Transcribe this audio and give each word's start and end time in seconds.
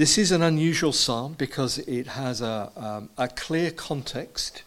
This 0.00 0.16
is 0.16 0.32
an 0.32 0.40
unusual 0.40 0.94
psalm 0.94 1.34
because 1.36 1.76
it 1.76 2.06
has 2.06 2.40
a, 2.40 2.72
um, 2.74 3.10
a 3.18 3.28
clear 3.28 3.70
context, 3.70 4.62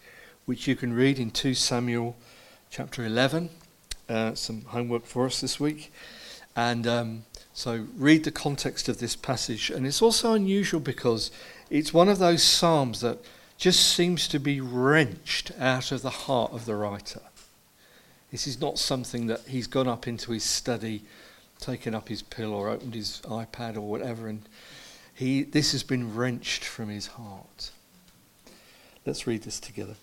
which 0.45 0.67
you 0.67 0.75
can 0.75 0.93
read 0.93 1.17
in 1.17 1.31
2 1.31 1.55
Samuel 1.55 2.15
chapter 2.69 3.03
11. 3.03 3.49
Uh, 4.07 4.35
some 4.35 4.61
homework 4.65 5.07
for 5.07 5.25
us 5.25 5.41
this 5.41 5.59
week. 5.59 5.91
And 6.55 6.85
um, 6.85 7.25
so 7.51 7.87
read 7.97 8.25
the 8.25 8.31
context 8.31 8.87
of 8.87 8.99
this 8.99 9.15
passage. 9.15 9.71
And 9.71 9.87
it's 9.87 10.03
also 10.03 10.33
unusual 10.33 10.79
because 10.79 11.31
it's 11.71 11.91
one 11.91 12.09
of 12.09 12.19
those 12.19 12.43
psalms 12.43 13.01
that 13.01 13.17
just 13.57 13.91
seems 13.91 14.27
to 14.27 14.39
be 14.39 14.61
wrenched 14.61 15.51
out 15.59 15.91
of 15.91 16.03
the 16.03 16.11
heart 16.11 16.51
of 16.53 16.65
the 16.65 16.75
writer. 16.75 17.21
This 18.29 18.45
is 18.45 18.61
not 18.61 18.77
something 18.77 19.25
that 19.25 19.47
he's 19.47 19.65
gone 19.65 19.87
up 19.87 20.07
into 20.07 20.31
his 20.31 20.43
study, 20.43 21.01
taken 21.59 21.95
up 21.95 22.09
his 22.09 22.21
pill 22.21 22.53
or 22.53 22.69
opened 22.69 22.93
his 22.93 23.19
iPad 23.25 23.77
or 23.77 23.81
whatever 23.81 24.27
and 24.27 24.47
he, 25.13 25.43
this 25.43 25.71
has 25.71 25.83
been 25.83 26.15
wrenched 26.15 26.63
from 26.63 26.89
his 26.89 27.07
heart. 27.07 27.71
Let's 29.05 29.27
read 29.27 29.43
this 29.43 29.59
together. 29.59 29.95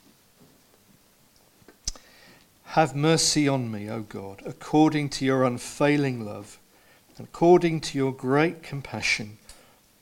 Have 2.65 2.95
mercy 2.95 3.49
on 3.49 3.71
me, 3.71 3.91
O 3.91 4.03
God, 4.03 4.43
according 4.47 5.09
to 5.11 5.25
your 5.25 5.43
unfailing 5.43 6.25
love, 6.25 6.59
and 7.17 7.27
according 7.27 7.81
to 7.81 7.99
your 7.99 8.13
great 8.13 8.63
compassion, 8.63 9.39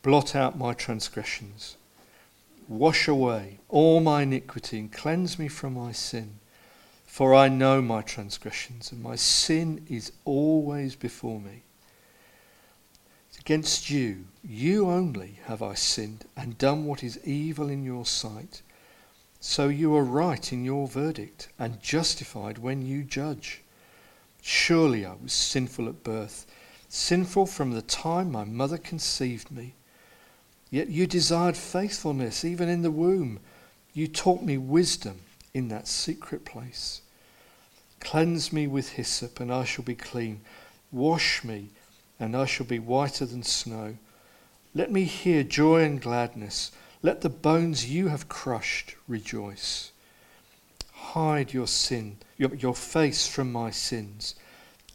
blot 0.02 0.36
out 0.36 0.58
my 0.58 0.74
transgressions. 0.74 1.76
Wash 2.68 3.08
away 3.08 3.60
all 3.70 4.00
my 4.00 4.22
iniquity 4.22 4.78
and 4.78 4.92
cleanse 4.92 5.38
me 5.38 5.48
from 5.48 5.74
my 5.74 5.92
sin. 5.92 6.40
For 7.06 7.34
I 7.34 7.48
know 7.48 7.80
my 7.80 8.02
transgressions, 8.02 8.92
and 8.92 9.02
my 9.02 9.16
sin 9.16 9.86
is 9.88 10.12
always 10.26 10.94
before 10.94 11.40
me. 11.40 11.62
Against 13.48 13.88
you, 13.88 14.26
you 14.44 14.90
only, 14.90 15.38
have 15.46 15.62
I 15.62 15.72
sinned 15.72 16.26
and 16.36 16.58
done 16.58 16.84
what 16.84 17.02
is 17.02 17.18
evil 17.24 17.70
in 17.70 17.82
your 17.82 18.04
sight. 18.04 18.60
So 19.40 19.68
you 19.68 19.96
are 19.96 20.04
right 20.04 20.52
in 20.52 20.66
your 20.66 20.86
verdict 20.86 21.48
and 21.58 21.82
justified 21.82 22.58
when 22.58 22.84
you 22.84 23.04
judge. 23.04 23.62
Surely 24.42 25.06
I 25.06 25.14
was 25.14 25.32
sinful 25.32 25.88
at 25.88 26.04
birth, 26.04 26.44
sinful 26.90 27.46
from 27.46 27.70
the 27.70 27.80
time 27.80 28.30
my 28.30 28.44
mother 28.44 28.76
conceived 28.76 29.50
me. 29.50 29.72
Yet 30.70 30.88
you 30.88 31.06
desired 31.06 31.56
faithfulness 31.56 32.44
even 32.44 32.68
in 32.68 32.82
the 32.82 32.90
womb. 32.90 33.40
You 33.94 34.08
taught 34.08 34.42
me 34.42 34.58
wisdom 34.58 35.20
in 35.54 35.68
that 35.68 35.88
secret 35.88 36.44
place. 36.44 37.00
Cleanse 37.98 38.52
me 38.52 38.66
with 38.66 38.90
hyssop, 38.90 39.40
and 39.40 39.50
I 39.50 39.64
shall 39.64 39.86
be 39.86 39.94
clean. 39.94 40.42
Wash 40.92 41.42
me 41.42 41.70
and 42.20 42.36
I 42.36 42.44
shall 42.46 42.66
be 42.66 42.78
whiter 42.78 43.26
than 43.26 43.42
snow. 43.42 43.96
Let 44.74 44.90
me 44.90 45.04
hear 45.04 45.42
joy 45.42 45.82
and 45.82 46.00
gladness. 46.00 46.72
Let 47.02 47.20
the 47.20 47.30
bones 47.30 47.90
you 47.90 48.08
have 48.08 48.28
crushed 48.28 48.96
rejoice. 49.06 49.92
Hide 50.92 51.52
your 51.52 51.66
sin, 51.66 52.18
your, 52.36 52.54
your 52.54 52.74
face 52.74 53.26
from 53.26 53.52
my 53.52 53.70
sins, 53.70 54.34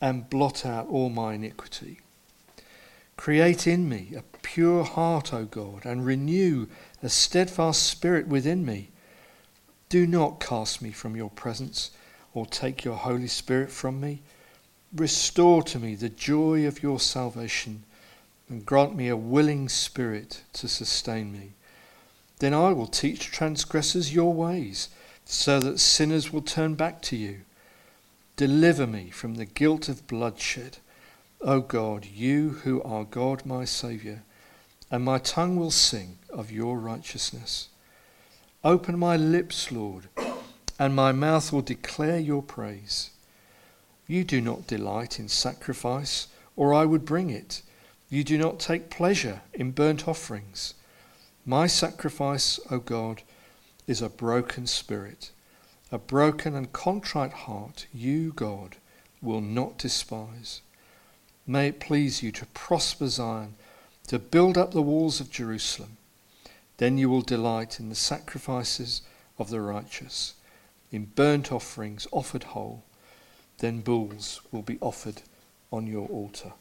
and 0.01 0.29
blot 0.29 0.65
out 0.65 0.87
all 0.87 1.09
my 1.09 1.33
iniquity. 1.33 1.99
Create 3.15 3.67
in 3.67 3.87
me 3.87 4.13
a 4.17 4.23
pure 4.41 4.83
heart, 4.83 5.33
O 5.33 5.45
God, 5.45 5.85
and 5.85 6.05
renew 6.05 6.67
a 7.01 7.09
steadfast 7.09 7.83
spirit 7.83 8.27
within 8.27 8.65
me. 8.65 8.89
Do 9.89 10.05
not 10.05 10.39
cast 10.39 10.81
me 10.81 10.91
from 10.91 11.15
your 11.15 11.29
presence, 11.29 11.91
or 12.33 12.45
take 12.45 12.83
your 12.83 12.97
Holy 12.97 13.27
Spirit 13.27 13.71
from 13.71 14.01
me. 14.01 14.21
Restore 14.95 15.63
to 15.63 15.79
me 15.79 15.95
the 15.95 16.09
joy 16.09 16.67
of 16.67 16.83
your 16.83 16.99
salvation 16.99 17.83
and 18.47 18.65
grant 18.65 18.95
me 18.95 19.07
a 19.07 19.17
willing 19.17 19.67
spirit 19.67 20.43
to 20.53 20.67
sustain 20.67 21.31
me. 21.31 21.53
Then 22.37 22.53
I 22.53 22.73
will 22.73 22.87
teach 22.87 23.31
transgressors 23.31 24.13
your 24.13 24.33
ways, 24.33 24.89
so 25.25 25.59
that 25.61 25.79
sinners 25.79 26.31
will 26.31 26.41
turn 26.41 26.75
back 26.75 27.01
to 27.03 27.15
you. 27.15 27.41
Deliver 28.35 28.85
me 28.85 29.09
from 29.09 29.35
the 29.35 29.45
guilt 29.45 29.89
of 29.89 30.05
bloodshed, 30.05 30.77
O 31.41 31.61
God, 31.61 32.05
you 32.05 32.49
who 32.63 32.83
are 32.83 33.03
God 33.03 33.45
my 33.45 33.65
Saviour, 33.65 34.21
and 34.91 35.03
my 35.03 35.17
tongue 35.17 35.55
will 35.55 35.71
sing 35.71 36.17
of 36.29 36.51
your 36.51 36.77
righteousness. 36.77 37.69
Open 38.63 38.99
my 38.99 39.17
lips, 39.17 39.71
Lord, 39.71 40.09
and 40.77 40.95
my 40.95 41.11
mouth 41.11 41.51
will 41.51 41.61
declare 41.61 42.19
your 42.19 42.43
praise. 42.43 43.09
You 44.05 44.23
do 44.25 44.41
not 44.41 44.67
delight 44.67 45.17
in 45.17 45.29
sacrifice, 45.29 46.27
or 46.55 46.73
I 46.73 46.85
would 46.85 47.05
bring 47.05 47.29
it. 47.29 47.61
You 48.09 48.23
do 48.23 48.37
not 48.37 48.59
take 48.59 48.89
pleasure 48.89 49.41
in 49.53 49.71
burnt 49.71 50.07
offerings. 50.07 50.73
My 51.45 51.67
sacrifice, 51.67 52.59
O 52.69 52.79
God, 52.79 53.21
is 53.87 54.01
a 54.01 54.09
broken 54.09 54.67
spirit. 54.67 55.31
A 55.91 55.97
broken 55.97 56.55
and 56.55 56.71
contrite 56.73 57.33
heart, 57.33 57.87
you, 57.93 58.33
God, 58.33 58.75
will 59.21 59.41
not 59.41 59.77
despise. 59.77 60.61
May 61.47 61.69
it 61.69 61.79
please 61.79 62.21
you 62.21 62.31
to 62.33 62.45
prosper 62.47 63.07
Zion, 63.07 63.55
to 64.07 64.19
build 64.19 64.57
up 64.57 64.71
the 64.71 64.81
walls 64.81 65.19
of 65.19 65.31
Jerusalem. 65.31 65.97
Then 66.77 66.97
you 66.97 67.09
will 67.09 67.21
delight 67.21 67.79
in 67.79 67.89
the 67.89 67.95
sacrifices 67.95 69.01
of 69.37 69.49
the 69.49 69.61
righteous, 69.61 70.33
in 70.91 71.05
burnt 71.05 71.51
offerings 71.51 72.05
offered 72.11 72.43
whole 72.43 72.83
then 73.63 73.79
bulls 73.79 74.41
will 74.51 74.61
be 74.61 74.77
offered 74.81 75.21
on 75.71 75.87
your 75.87 76.05
altar. 76.09 76.51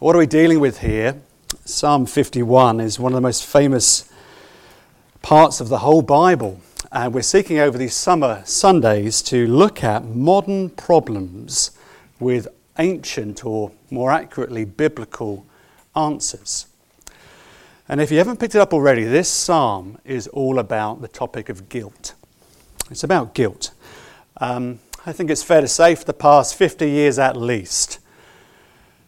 What 0.00 0.16
are 0.16 0.18
we 0.18 0.26
dealing 0.26 0.58
with 0.58 0.80
here? 0.80 1.20
Psalm 1.64 2.04
51 2.04 2.80
is 2.80 2.98
one 2.98 3.12
of 3.12 3.14
the 3.14 3.20
most 3.20 3.46
famous 3.46 4.10
parts 5.22 5.60
of 5.60 5.68
the 5.68 5.78
whole 5.78 6.02
Bible. 6.02 6.60
And 6.90 7.14
we're 7.14 7.22
seeking 7.22 7.60
over 7.60 7.78
these 7.78 7.94
summer 7.94 8.42
Sundays 8.44 9.22
to 9.22 9.46
look 9.46 9.84
at 9.84 10.04
modern 10.04 10.70
problems 10.70 11.70
with 12.18 12.48
ancient, 12.76 13.44
or 13.44 13.70
more 13.88 14.10
accurately, 14.10 14.64
biblical 14.64 15.46
answers. 15.94 16.66
And 17.88 18.00
if 18.00 18.10
you 18.10 18.18
haven't 18.18 18.40
picked 18.40 18.56
it 18.56 18.60
up 18.60 18.74
already, 18.74 19.04
this 19.04 19.30
psalm 19.30 19.98
is 20.04 20.26
all 20.26 20.58
about 20.58 21.02
the 21.02 21.08
topic 21.08 21.48
of 21.48 21.68
guilt. 21.68 22.14
It's 22.90 23.04
about 23.04 23.32
guilt. 23.32 23.70
Um, 24.38 24.80
I 25.06 25.12
think 25.12 25.30
it's 25.30 25.44
fair 25.44 25.60
to 25.60 25.68
say, 25.68 25.94
for 25.94 26.04
the 26.04 26.12
past 26.12 26.56
50 26.56 26.90
years 26.90 27.18
at 27.18 27.36
least, 27.36 28.00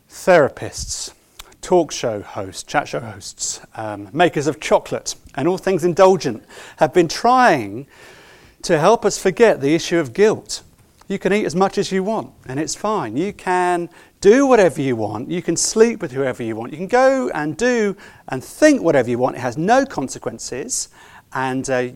therapists, 0.09 1.13
talk 1.61 1.91
show 1.91 2.23
hosts, 2.23 2.63
chat 2.63 2.87
show 2.89 3.01
hosts, 3.01 3.61
um, 3.75 4.09
makers 4.13 4.47
of 4.47 4.61
chocolate, 4.61 5.17
and 5.35 5.49
all 5.49 5.59
things 5.59 5.83
indulgent 5.83 6.45
have 6.77 6.95
been 6.95 7.09
trying 7.09 7.89
to 8.63 8.79
help 8.79 9.05
us 9.05 9.19
forget 9.19 9.61
the 9.61 9.75
issue 9.75 9.99
of 9.99 10.13
guilt. 10.13 10.63
You 11.09 11.19
can 11.19 11.33
eat 11.33 11.45
as 11.45 11.57
much 11.57 11.77
as 11.77 11.91
you 11.91 12.05
want, 12.05 12.33
and 12.47 12.61
it's 12.61 12.77
fine. 12.77 13.17
You 13.17 13.33
can 13.33 13.89
do 14.21 14.47
whatever 14.47 14.81
you 14.81 14.95
want. 14.95 15.29
You 15.29 15.43
can 15.43 15.57
sleep 15.57 16.03
with 16.03 16.13
whoever 16.13 16.43
you 16.45 16.55
want. 16.55 16.71
You 16.71 16.79
can 16.79 16.87
go 16.87 17.31
and 17.31 17.57
do 17.57 17.97
and 18.29 18.45
think 18.45 18.81
whatever 18.81 19.11
you 19.11 19.19
want. 19.19 19.35
It 19.35 19.41
has 19.41 19.59
no 19.59 19.85
consequences, 19.85 20.89
and 21.33 21.69
uh, 21.69 21.89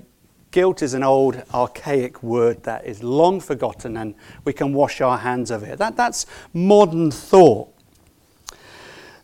Guilt 0.55 0.83
is 0.83 0.95
an 0.95 1.03
old, 1.03 1.43
archaic 1.53 2.23
word 2.23 2.63
that 2.63 2.87
is 2.87 3.03
long 3.03 3.41
forgotten 3.41 3.97
and 3.97 4.15
we 4.45 4.53
can 4.53 4.73
wash 4.73 5.01
our 5.01 5.19
hands 5.19 5.51
of 5.51 5.65
it. 5.65 5.79
That, 5.79 5.97
that's 5.97 6.27
modern 6.53 7.11
thought. 7.11 7.75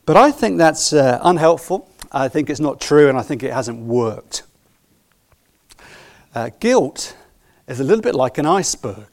But 0.07 0.17
I 0.17 0.33
think 0.33 0.59
that's 0.59 0.93
uh, 0.93 1.21
unhelpful. 1.23 1.89
I 2.11 2.27
think 2.27 2.51
it's 2.51 2.59
not 2.59 2.81
true 2.81 3.09
and 3.09 3.17
I 3.17 3.23
think 3.23 3.45
it 3.45 3.53
hasn't 3.53 3.79
worked. 3.79 4.43
Uh, 6.35 6.51
guilt 6.59 7.17
is 7.69 7.79
a 7.79 7.85
little 7.85 8.03
bit 8.03 8.17
like 8.17 8.37
an 8.37 8.47
iceberg. 8.47 9.07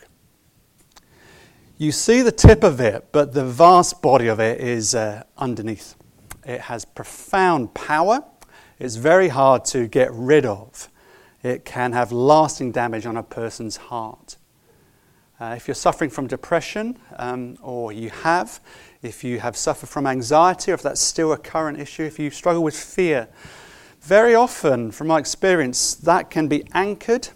You 1.78 1.92
see 1.92 2.24
the 2.24 2.32
tip 2.32 2.64
of 2.64 2.82
it, 2.82 3.10
but 3.12 3.36
the 3.36 3.46
vast 3.46 4.02
body 4.02 4.26
of 4.26 4.40
it 4.40 4.60
is 4.60 4.96
uh, 4.96 5.22
underneath. 5.38 5.94
It 6.48 6.62
has 6.62 6.84
profound 6.84 7.76
power. 7.76 8.24
It's 8.80 8.96
very 8.96 9.28
hard 9.28 9.66
to 9.66 9.88
get 9.88 10.12
rid 10.12 10.48
of 10.48 10.90
it 11.48 11.66
can 11.66 11.94
have 11.94 12.12
lasting 12.12 12.72
damage 12.72 13.06
on 13.06 13.18
a 13.18 13.24
person's 13.24 13.78
heart. 13.78 14.38
Uh, 15.40 15.54
if 15.56 15.68
you're 15.68 15.76
suffering 15.76 16.10
from 16.10 16.28
depression, 16.28 16.98
um, 17.18 17.58
or 17.62 17.92
you 17.92 18.10
have, 18.10 18.60
if 19.04 19.24
you 19.24 19.40
have 19.40 19.56
suffered 19.56 19.88
from 19.88 20.08
anxiety, 20.08 20.72
or 20.72 20.74
if 20.74 20.82
that's 20.82 21.02
still 21.02 21.32
a 21.32 21.38
current 21.38 21.80
issue, 21.80 22.04
if 22.04 22.18
you 22.18 22.32
struggle 22.32 22.64
with 22.64 22.76
fear, 22.76 23.28
very 24.02 24.34
often, 24.34 24.92
from 24.92 25.08
my 25.08 25.20
experience, 25.20 25.94
that 25.94 26.30
can 26.30 26.48
be 26.48 26.66
anchored 26.74 27.30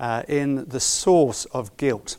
uh, 0.00 0.22
in 0.26 0.68
the 0.68 0.80
source 0.80 1.44
of 1.46 1.76
guilt 1.76 2.16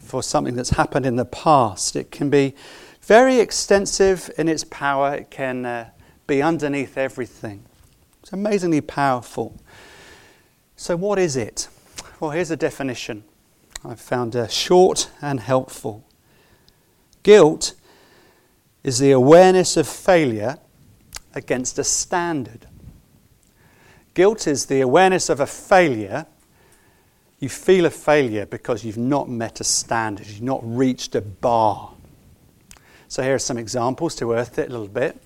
for 0.00 0.22
something 0.22 0.54
that's 0.54 0.70
happened 0.70 1.04
in 1.04 1.16
the 1.16 1.26
past. 1.26 1.94
It 1.94 2.10
can 2.10 2.30
be 2.30 2.54
very 3.02 3.40
extensive 3.40 4.30
in 4.38 4.48
its 4.48 4.64
power, 4.64 5.14
it 5.14 5.30
can 5.30 5.66
uh, 5.66 5.90
be 6.26 6.42
underneath 6.42 6.96
everything. 6.96 7.64
It's 8.22 8.32
amazingly 8.32 8.80
powerful. 8.80 9.58
So, 10.80 10.94
what 10.94 11.18
is 11.18 11.34
it? 11.34 11.66
Well, 12.20 12.30
here's 12.30 12.52
a 12.52 12.56
definition 12.56 13.24
I've 13.84 14.00
found 14.00 14.36
uh, 14.36 14.46
short 14.46 15.10
and 15.20 15.40
helpful. 15.40 16.06
Guilt 17.24 17.74
is 18.84 19.00
the 19.00 19.10
awareness 19.10 19.76
of 19.76 19.88
failure 19.88 20.56
against 21.34 21.80
a 21.80 21.84
standard. 21.84 22.68
Guilt 24.14 24.46
is 24.46 24.66
the 24.66 24.80
awareness 24.80 25.28
of 25.28 25.40
a 25.40 25.48
failure. 25.48 26.26
You 27.40 27.48
feel 27.48 27.84
a 27.84 27.90
failure 27.90 28.46
because 28.46 28.84
you've 28.84 28.96
not 28.96 29.28
met 29.28 29.60
a 29.60 29.64
standard, 29.64 30.28
you've 30.28 30.42
not 30.42 30.60
reached 30.62 31.16
a 31.16 31.20
bar. 31.20 31.92
So, 33.08 33.24
here 33.24 33.34
are 33.34 33.40
some 33.40 33.58
examples 33.58 34.14
to 34.14 34.32
earth 34.32 34.60
it 34.60 34.68
a 34.68 34.70
little 34.70 34.86
bit. 34.86 35.20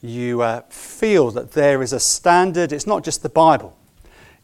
You 0.00 0.42
uh, 0.42 0.60
feel 0.68 1.32
that 1.32 1.50
there 1.50 1.82
is 1.82 1.92
a 1.92 2.00
standard, 2.00 2.72
it's 2.72 2.86
not 2.86 3.02
just 3.02 3.24
the 3.24 3.28
Bible. 3.28 3.76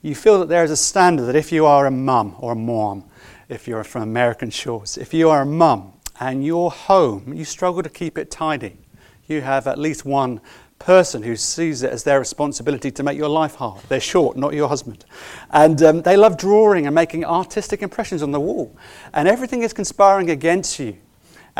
You 0.02 0.14
feel 0.14 0.38
that 0.40 0.48
there 0.48 0.64
is 0.64 0.70
a 0.70 0.76
standard 0.76 1.26
that 1.26 1.36
if 1.36 1.52
you 1.52 1.66
are 1.66 1.86
a 1.86 1.90
mum 1.90 2.34
or 2.38 2.52
a 2.52 2.56
mom, 2.56 3.04
if 3.50 3.68
you're 3.68 3.84
from 3.84 4.02
American 4.02 4.48
shores, 4.50 4.96
if 4.96 5.12
you 5.12 5.28
are 5.28 5.42
a 5.42 5.46
mum 5.46 5.92
and 6.18 6.44
your 6.44 6.70
home, 6.70 7.34
you 7.34 7.44
struggle 7.44 7.82
to 7.82 7.90
keep 7.90 8.16
it 8.16 8.30
tidy, 8.30 8.78
you 9.26 9.42
have 9.42 9.66
at 9.66 9.78
least 9.78 10.06
one 10.06 10.40
person 10.78 11.22
who 11.22 11.36
sees 11.36 11.82
it 11.82 11.92
as 11.92 12.04
their 12.04 12.18
responsibility 12.18 12.90
to 12.90 13.02
make 13.02 13.18
your 13.18 13.28
life 13.28 13.56
hard. 13.56 13.82
They're 13.90 14.00
short, 14.00 14.38
not 14.38 14.54
your 14.54 14.68
husband. 14.68 15.04
And 15.50 15.82
um, 15.82 16.02
they 16.02 16.16
love 16.16 16.38
drawing 16.38 16.86
and 16.86 16.94
making 16.94 17.26
artistic 17.26 17.82
impressions 17.82 18.22
on 18.22 18.30
the 18.30 18.40
wall. 18.40 18.74
And 19.12 19.28
everything 19.28 19.62
is 19.62 19.74
conspiring 19.74 20.30
against 20.30 20.78
you 20.78 20.96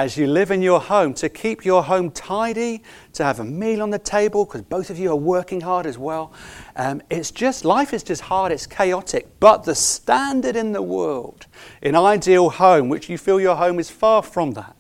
as 0.01 0.17
you 0.17 0.27
live 0.27 0.51
in 0.51 0.63
your 0.63 0.81
home 0.81 1.13
to 1.13 1.29
keep 1.29 1.63
your 1.63 1.83
home 1.83 2.11
tidy, 2.11 2.83
to 3.13 3.23
have 3.23 3.39
a 3.39 3.45
meal 3.45 3.83
on 3.83 3.91
the 3.91 3.99
table, 3.99 4.47
because 4.47 4.63
both 4.63 4.89
of 4.89 4.99
you 4.99 5.11
are 5.11 5.17
working 5.17 5.61
hard 5.61 5.85
as 5.85 5.99
well. 5.99 6.33
Um, 6.75 7.03
it's 7.11 7.31
just, 7.31 7.67
life 7.67 7.93
is 7.93 8.03
just 8.03 8.23
hard, 8.23 8.51
it's 8.51 8.67
chaotic. 8.67 9.29
But 9.41 9.65
the 9.65 9.75
standard 9.75 10.57
in 10.57 10.73
the 10.73 10.81
world, 10.81 11.45
in 11.83 11.95
ideal 11.95 12.49
home, 12.49 12.89
which 12.89 13.11
you 13.11 13.19
feel 13.19 13.39
your 13.39 13.57
home 13.57 13.79
is 13.79 13.91
far 13.91 14.23
from 14.23 14.53
that, 14.53 14.75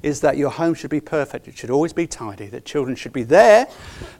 is 0.00 0.20
that 0.20 0.36
your 0.36 0.50
home 0.50 0.74
should 0.74 0.90
be 0.90 1.00
perfect. 1.00 1.48
It 1.48 1.58
should 1.58 1.70
always 1.70 1.92
be 1.92 2.06
tidy. 2.06 2.46
That 2.46 2.64
children 2.64 2.94
should 2.94 3.12
be 3.12 3.24
there, 3.24 3.66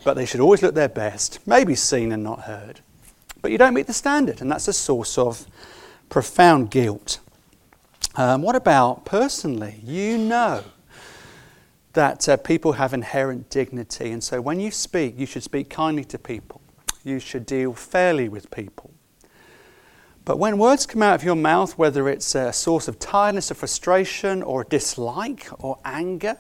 but 0.03 0.15
they 0.15 0.27
should 0.27 0.41
always 0.41 0.61
look 0.61 0.75
their 0.75 0.89
best, 0.89 1.39
maybe 1.47 1.77
seen 1.77 2.11
and 2.11 2.25
not 2.25 2.41
heard. 2.41 2.81
But 3.43 3.53
you 3.53 3.59
don't 3.59 3.75
meet 3.75 3.87
the 3.87 3.93
standard, 3.93 4.41
and 4.41 4.51
that's 4.51 4.67
a 4.67 4.73
source 4.73 5.19
of 5.19 5.47
profound 6.09 6.73
guilt. 6.73 7.21
Um, 8.15 8.43
what 8.43 8.57
about 8.57 9.05
personally? 9.05 9.81
You 9.83 10.19
know 10.19 10.65
that 11.95 12.29
uh, 12.29 12.37
people 12.37 12.73
have 12.73 12.93
inherent 12.93 13.51
dignity, 13.51 14.11
and 14.11 14.23
so 14.23 14.41
when 14.41 14.61
you 14.61 14.71
speak, 14.71 15.19
you 15.19 15.27
should 15.27 15.43
speak 15.43 15.71
kindly 15.71 16.05
to 16.05 16.19
people. 16.19 16.61
You 17.05 17.19
should 17.19 17.47
deal 17.47 17.73
fairly 17.73 18.29
with 18.29 18.51
people. 18.51 18.91
But 20.25 20.39
when 20.39 20.57
words 20.57 20.87
come 20.87 21.03
out 21.03 21.17
of 21.17 21.25
your 21.25 21.35
mouth, 21.35 21.77
whether 21.77 22.09
it's 22.09 22.35
a 22.37 22.53
source 22.53 22.87
of 22.87 22.99
tiredness 23.01 23.51
or 23.51 23.55
frustration 23.55 24.43
or 24.43 24.63
dislike 24.63 25.49
or 25.59 25.79
anger, 25.85 26.37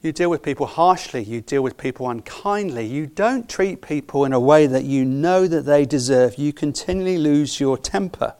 you 0.00 0.12
deal 0.12 0.30
with 0.30 0.42
people 0.42 0.64
harshly, 0.64 1.22
you 1.22 1.40
deal 1.40 1.62
with 1.62 1.76
people 1.76 2.08
unkindly, 2.08 2.86
you 2.86 3.06
don't 3.06 3.48
treat 3.48 3.82
people 3.82 4.24
in 4.24 4.32
a 4.32 4.40
way 4.40 4.66
that 4.66 4.84
you 4.84 5.04
know 5.04 5.46
that 5.48 5.66
they 5.66 5.84
deserve. 5.84 6.38
You 6.38 6.52
continually 6.52 7.18
lose 7.18 7.60
your 7.60 7.76
temper. 7.76 8.34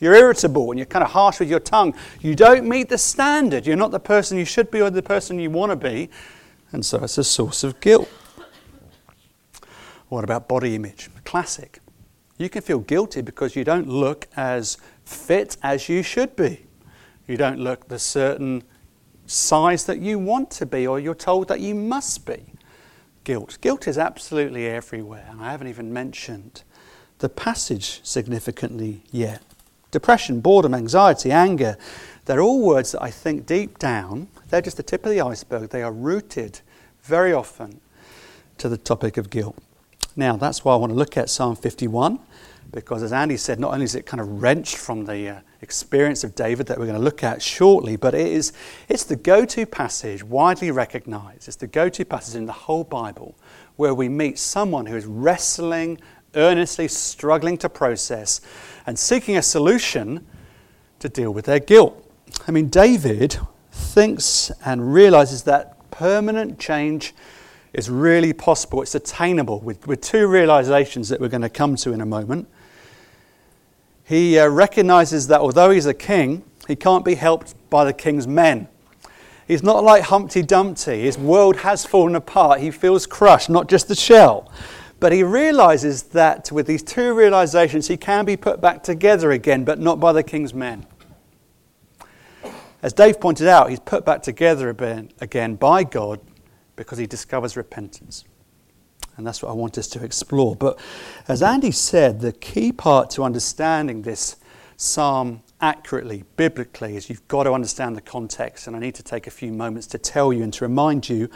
You're 0.00 0.14
irritable 0.14 0.70
and 0.70 0.78
you're 0.78 0.86
kind 0.86 1.04
of 1.04 1.10
harsh 1.10 1.40
with 1.40 1.50
your 1.50 1.60
tongue. 1.60 1.94
You 2.20 2.34
don't 2.34 2.66
meet 2.66 2.88
the 2.88 2.98
standard. 2.98 3.66
You're 3.66 3.76
not 3.76 3.90
the 3.90 4.00
person 4.00 4.38
you 4.38 4.46
should 4.46 4.70
be 4.70 4.80
or 4.80 4.90
the 4.90 5.02
person 5.02 5.38
you 5.38 5.50
want 5.50 5.70
to 5.70 5.76
be. 5.76 6.08
And 6.72 6.84
so 6.84 7.04
it's 7.04 7.18
a 7.18 7.24
source 7.24 7.62
of 7.62 7.80
guilt. 7.80 8.08
What 10.08 10.24
about 10.24 10.48
body 10.48 10.74
image? 10.74 11.10
Classic. 11.24 11.80
You 12.38 12.48
can 12.48 12.62
feel 12.62 12.78
guilty 12.78 13.20
because 13.20 13.54
you 13.54 13.64
don't 13.64 13.86
look 13.86 14.26
as 14.36 14.78
fit 15.04 15.56
as 15.62 15.88
you 15.88 16.02
should 16.02 16.34
be. 16.34 16.66
You 17.28 17.36
don't 17.36 17.60
look 17.60 17.88
the 17.88 17.98
certain 17.98 18.62
size 19.26 19.84
that 19.84 19.98
you 19.98 20.18
want 20.18 20.50
to 20.52 20.66
be 20.66 20.86
or 20.86 20.98
you're 20.98 21.14
told 21.14 21.48
that 21.48 21.60
you 21.60 21.74
must 21.74 22.24
be. 22.24 22.54
Guilt. 23.24 23.58
Guilt 23.60 23.86
is 23.86 23.98
absolutely 23.98 24.66
everywhere. 24.66 25.30
I 25.38 25.50
haven't 25.52 25.68
even 25.68 25.92
mentioned 25.92 26.62
the 27.18 27.28
passage 27.28 28.00
significantly 28.02 29.02
yet. 29.12 29.42
Depression, 29.90 30.40
boredom, 30.40 30.74
anxiety, 30.74 31.32
anger, 31.32 31.76
they're 32.24 32.40
all 32.40 32.60
words 32.60 32.92
that 32.92 33.02
I 33.02 33.10
think 33.10 33.46
deep 33.46 33.78
down, 33.78 34.28
they're 34.48 34.60
just 34.60 34.76
the 34.76 34.82
tip 34.82 35.04
of 35.04 35.10
the 35.10 35.20
iceberg. 35.20 35.70
They 35.70 35.82
are 35.82 35.92
rooted 35.92 36.60
very 37.02 37.32
often 37.32 37.80
to 38.58 38.68
the 38.68 38.76
topic 38.76 39.16
of 39.16 39.30
guilt. 39.30 39.56
Now, 40.16 40.36
that's 40.36 40.64
why 40.64 40.74
I 40.74 40.76
want 40.76 40.92
to 40.92 40.98
look 40.98 41.16
at 41.16 41.30
Psalm 41.30 41.56
51 41.56 42.18
because 42.72 43.02
as 43.02 43.12
Andy 43.12 43.36
said, 43.36 43.58
not 43.58 43.72
only 43.72 43.84
is 43.84 43.94
it 43.94 44.06
kind 44.06 44.20
of 44.20 44.42
wrenched 44.42 44.76
from 44.76 45.04
the 45.04 45.28
uh, 45.28 45.40
experience 45.60 46.24
of 46.24 46.34
David 46.34 46.66
that 46.66 46.78
we're 46.78 46.86
going 46.86 46.98
to 46.98 47.02
look 47.02 47.24
at 47.24 47.42
shortly, 47.42 47.96
but 47.96 48.14
it 48.14 48.26
is, 48.26 48.52
it's 48.88 49.04
the 49.04 49.16
go 49.16 49.44
to 49.44 49.66
passage, 49.66 50.22
widely 50.22 50.70
recognized. 50.70 51.48
It's 51.48 51.56
the 51.56 51.66
go 51.66 51.88
to 51.88 52.04
passage 52.04 52.36
in 52.36 52.46
the 52.46 52.52
whole 52.52 52.84
Bible 52.84 53.34
where 53.76 53.94
we 53.94 54.08
meet 54.08 54.38
someone 54.38 54.86
who 54.86 54.96
is 54.96 55.06
wrestling, 55.06 55.98
earnestly 56.34 56.88
struggling 56.88 57.56
to 57.58 57.68
process, 57.68 58.40
and 58.86 58.98
seeking 58.98 59.36
a 59.36 59.42
solution 59.42 60.26
to 60.98 61.08
deal 61.08 61.32
with 61.32 61.46
their 61.46 61.60
guilt. 61.60 62.10
I 62.46 62.50
mean, 62.50 62.68
David 62.68 63.38
thinks 63.72 64.50
and 64.64 64.92
realizes 64.92 65.42
that 65.44 65.90
permanent 65.90 66.58
change 66.58 67.14
is 67.72 67.88
really 67.88 68.32
possible, 68.32 68.82
it's 68.82 68.94
attainable 68.94 69.60
with, 69.60 69.86
with 69.86 70.00
two 70.00 70.26
realizations 70.26 71.08
that 71.08 71.20
we're 71.20 71.28
going 71.28 71.42
to 71.42 71.48
come 71.48 71.76
to 71.76 71.92
in 71.92 72.00
a 72.00 72.06
moment. 72.06 72.48
He 74.04 74.38
uh, 74.38 74.48
recognizes 74.48 75.28
that 75.28 75.40
although 75.40 75.70
he's 75.70 75.86
a 75.86 75.94
king, 75.94 76.42
he 76.66 76.74
can't 76.74 77.04
be 77.04 77.14
helped 77.14 77.54
by 77.70 77.84
the 77.84 77.92
king's 77.92 78.26
men. 78.26 78.66
He's 79.46 79.62
not 79.62 79.82
like 79.82 80.04
Humpty 80.04 80.42
Dumpty. 80.42 81.02
His 81.02 81.18
world 81.18 81.56
has 81.58 81.84
fallen 81.84 82.14
apart. 82.14 82.60
He 82.60 82.70
feels 82.70 83.06
crushed, 83.06 83.50
not 83.50 83.68
just 83.68 83.88
the 83.88 83.94
shell. 83.94 84.50
But 85.00 85.12
he 85.12 85.22
realizes 85.22 86.04
that 86.04 86.52
with 86.52 86.66
these 86.66 86.82
two 86.82 87.14
realizations, 87.14 87.88
he 87.88 87.96
can 87.96 88.26
be 88.26 88.36
put 88.36 88.60
back 88.60 88.82
together 88.82 89.30
again, 89.30 89.64
but 89.64 89.78
not 89.78 89.98
by 89.98 90.12
the 90.12 90.22
king's 90.22 90.52
men. 90.52 90.86
As 92.82 92.92
Dave 92.92 93.18
pointed 93.18 93.48
out, 93.48 93.70
he's 93.70 93.80
put 93.80 94.04
back 94.04 94.22
together 94.22 94.68
again 94.68 95.54
by 95.56 95.84
God 95.84 96.20
because 96.76 96.98
he 96.98 97.06
discovers 97.06 97.56
repentance. 97.56 98.24
And 99.16 99.26
that's 99.26 99.42
what 99.42 99.50
I 99.50 99.52
want 99.52 99.76
us 99.76 99.86
to 99.88 100.04
explore. 100.04 100.56
But 100.56 100.78
as 101.28 101.42
Andy 101.42 101.72
said, 101.72 102.20
the 102.20 102.32
key 102.32 102.72
part 102.72 103.10
to 103.10 103.22
understanding 103.22 104.02
this 104.02 104.36
psalm 104.78 105.42
accurately, 105.60 106.24
biblically, 106.36 106.96
is 106.96 107.10
you've 107.10 107.28
got 107.28 107.42
to 107.42 107.52
understand 107.52 107.96
the 107.96 108.00
context. 108.00 108.66
And 108.66 108.74
I 108.74 108.78
need 108.78 108.94
to 108.94 109.02
take 109.02 109.26
a 109.26 109.30
few 109.30 109.52
moments 109.52 109.86
to 109.88 109.98
tell 109.98 110.32
you 110.32 110.42
and 110.42 110.52
to 110.54 110.64
remind 110.64 111.08
you 111.08 111.28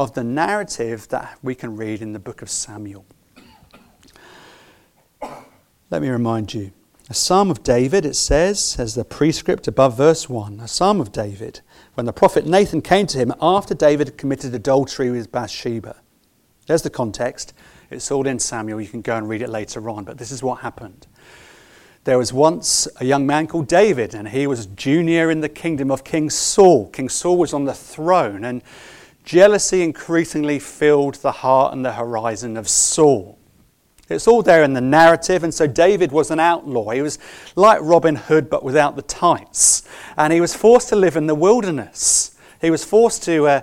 of 0.00 0.14
the 0.14 0.24
narrative 0.24 1.06
that 1.08 1.38
we 1.42 1.54
can 1.54 1.76
read 1.76 2.00
in 2.00 2.14
the 2.14 2.18
book 2.18 2.40
of 2.40 2.48
Samuel. 2.48 3.04
Let 5.90 6.00
me 6.00 6.08
remind 6.08 6.54
you. 6.54 6.72
A 7.10 7.14
psalm 7.14 7.50
of 7.50 7.62
David, 7.62 8.06
it 8.06 8.16
says, 8.16 8.76
as 8.78 8.94
the 8.94 9.04
prescript 9.04 9.68
above 9.68 9.98
verse 9.98 10.26
1, 10.26 10.58
a 10.60 10.68
psalm 10.68 11.02
of 11.02 11.12
David, 11.12 11.60
when 11.94 12.06
the 12.06 12.14
prophet 12.14 12.46
Nathan 12.46 12.80
came 12.80 13.06
to 13.08 13.18
him 13.18 13.34
after 13.42 13.74
David 13.74 14.06
had 14.06 14.16
committed 14.16 14.54
adultery 14.54 15.10
with 15.10 15.30
Bathsheba. 15.30 15.96
There's 16.66 16.80
the 16.80 16.88
context. 16.88 17.52
It's 17.90 18.10
all 18.10 18.26
in 18.26 18.38
Samuel. 18.38 18.80
You 18.80 18.88
can 18.88 19.02
go 19.02 19.18
and 19.18 19.28
read 19.28 19.42
it 19.42 19.50
later 19.50 19.90
on. 19.90 20.04
But 20.04 20.16
this 20.16 20.30
is 20.32 20.42
what 20.42 20.60
happened. 20.60 21.08
There 22.04 22.16
was 22.16 22.32
once 22.32 22.88
a 22.98 23.04
young 23.04 23.26
man 23.26 23.48
called 23.48 23.66
David, 23.66 24.14
and 24.14 24.28
he 24.28 24.46
was 24.46 24.64
junior 24.64 25.30
in 25.30 25.42
the 25.42 25.50
kingdom 25.50 25.90
of 25.90 26.04
King 26.04 26.30
Saul. 26.30 26.88
King 26.88 27.10
Saul 27.10 27.36
was 27.36 27.52
on 27.52 27.66
the 27.66 27.74
throne, 27.74 28.44
and 28.44 28.62
jealousy 29.24 29.82
increasingly 29.82 30.58
filled 30.58 31.16
the 31.16 31.32
heart 31.32 31.72
and 31.72 31.84
the 31.84 31.92
horizon 31.92 32.56
of 32.56 32.68
Saul. 32.68 33.38
It's 34.08 34.26
all 34.26 34.42
there 34.42 34.64
in 34.64 34.72
the 34.72 34.80
narrative, 34.80 35.44
and 35.44 35.54
so 35.54 35.68
David 35.68 36.10
was 36.10 36.32
an 36.32 36.40
outlaw. 36.40 36.90
He 36.90 37.00
was 37.00 37.18
like 37.54 37.78
Robin 37.80 38.16
Hood, 38.16 38.50
but 38.50 38.64
without 38.64 38.96
the 38.96 39.02
tights. 39.02 39.84
And 40.16 40.32
he 40.32 40.40
was 40.40 40.52
forced 40.52 40.88
to 40.88 40.96
live 40.96 41.16
in 41.16 41.26
the 41.26 41.34
wilderness. 41.34 42.36
He 42.60 42.70
was 42.70 42.84
forced 42.84 43.22
to 43.24 43.46
uh, 43.46 43.60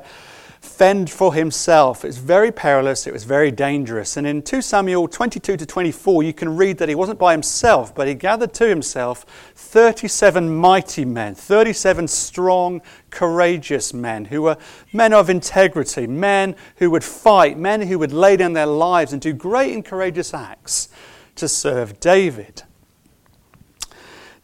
fend 0.68 1.10
for 1.10 1.34
himself. 1.34 2.04
It's 2.06 2.18
very 2.18 2.52
perilous, 2.52 3.08
it 3.08 3.14
was 3.14 3.24
very 3.24 3.52
dangerous. 3.52 4.18
And 4.18 4.28
in 4.28 4.42
2 4.42 4.62
Samuel 4.62 5.08
22 5.08 5.58
to 5.58 5.66
24, 5.66 6.24
you 6.24 6.34
can 6.34 6.56
read 6.56 6.78
that 6.78 6.90
he 6.90 6.96
wasn't 6.96 7.18
by 7.18 7.32
himself, 7.32 7.96
but 7.96 8.08
he 8.08 8.14
gathered 8.14 8.54
to 8.56 8.68
himself 8.68 9.26
37 9.56 10.54
mighty 10.54 11.06
men, 11.06 11.34
37 11.34 12.08
strong, 12.08 12.82
courageous 13.10 13.94
men 13.94 14.26
who 14.26 14.42
were 14.44 14.58
men 14.94 15.14
of 15.14 15.30
integrity, 15.30 16.06
men 16.06 16.56
who 16.78 16.92
would 16.92 17.04
fight, 17.04 17.58
men 17.58 17.82
who 17.82 17.98
would 17.98 18.14
lay 18.14 18.38
down 18.38 18.54
their 18.54 18.66
lives 18.66 19.14
and 19.14 19.22
do 19.22 19.34
great 19.34 19.74
and 19.74 19.86
courageous 19.86 20.34
acts 20.34 20.90
to 21.36 21.48
serve 21.48 22.00
David. 22.00 22.64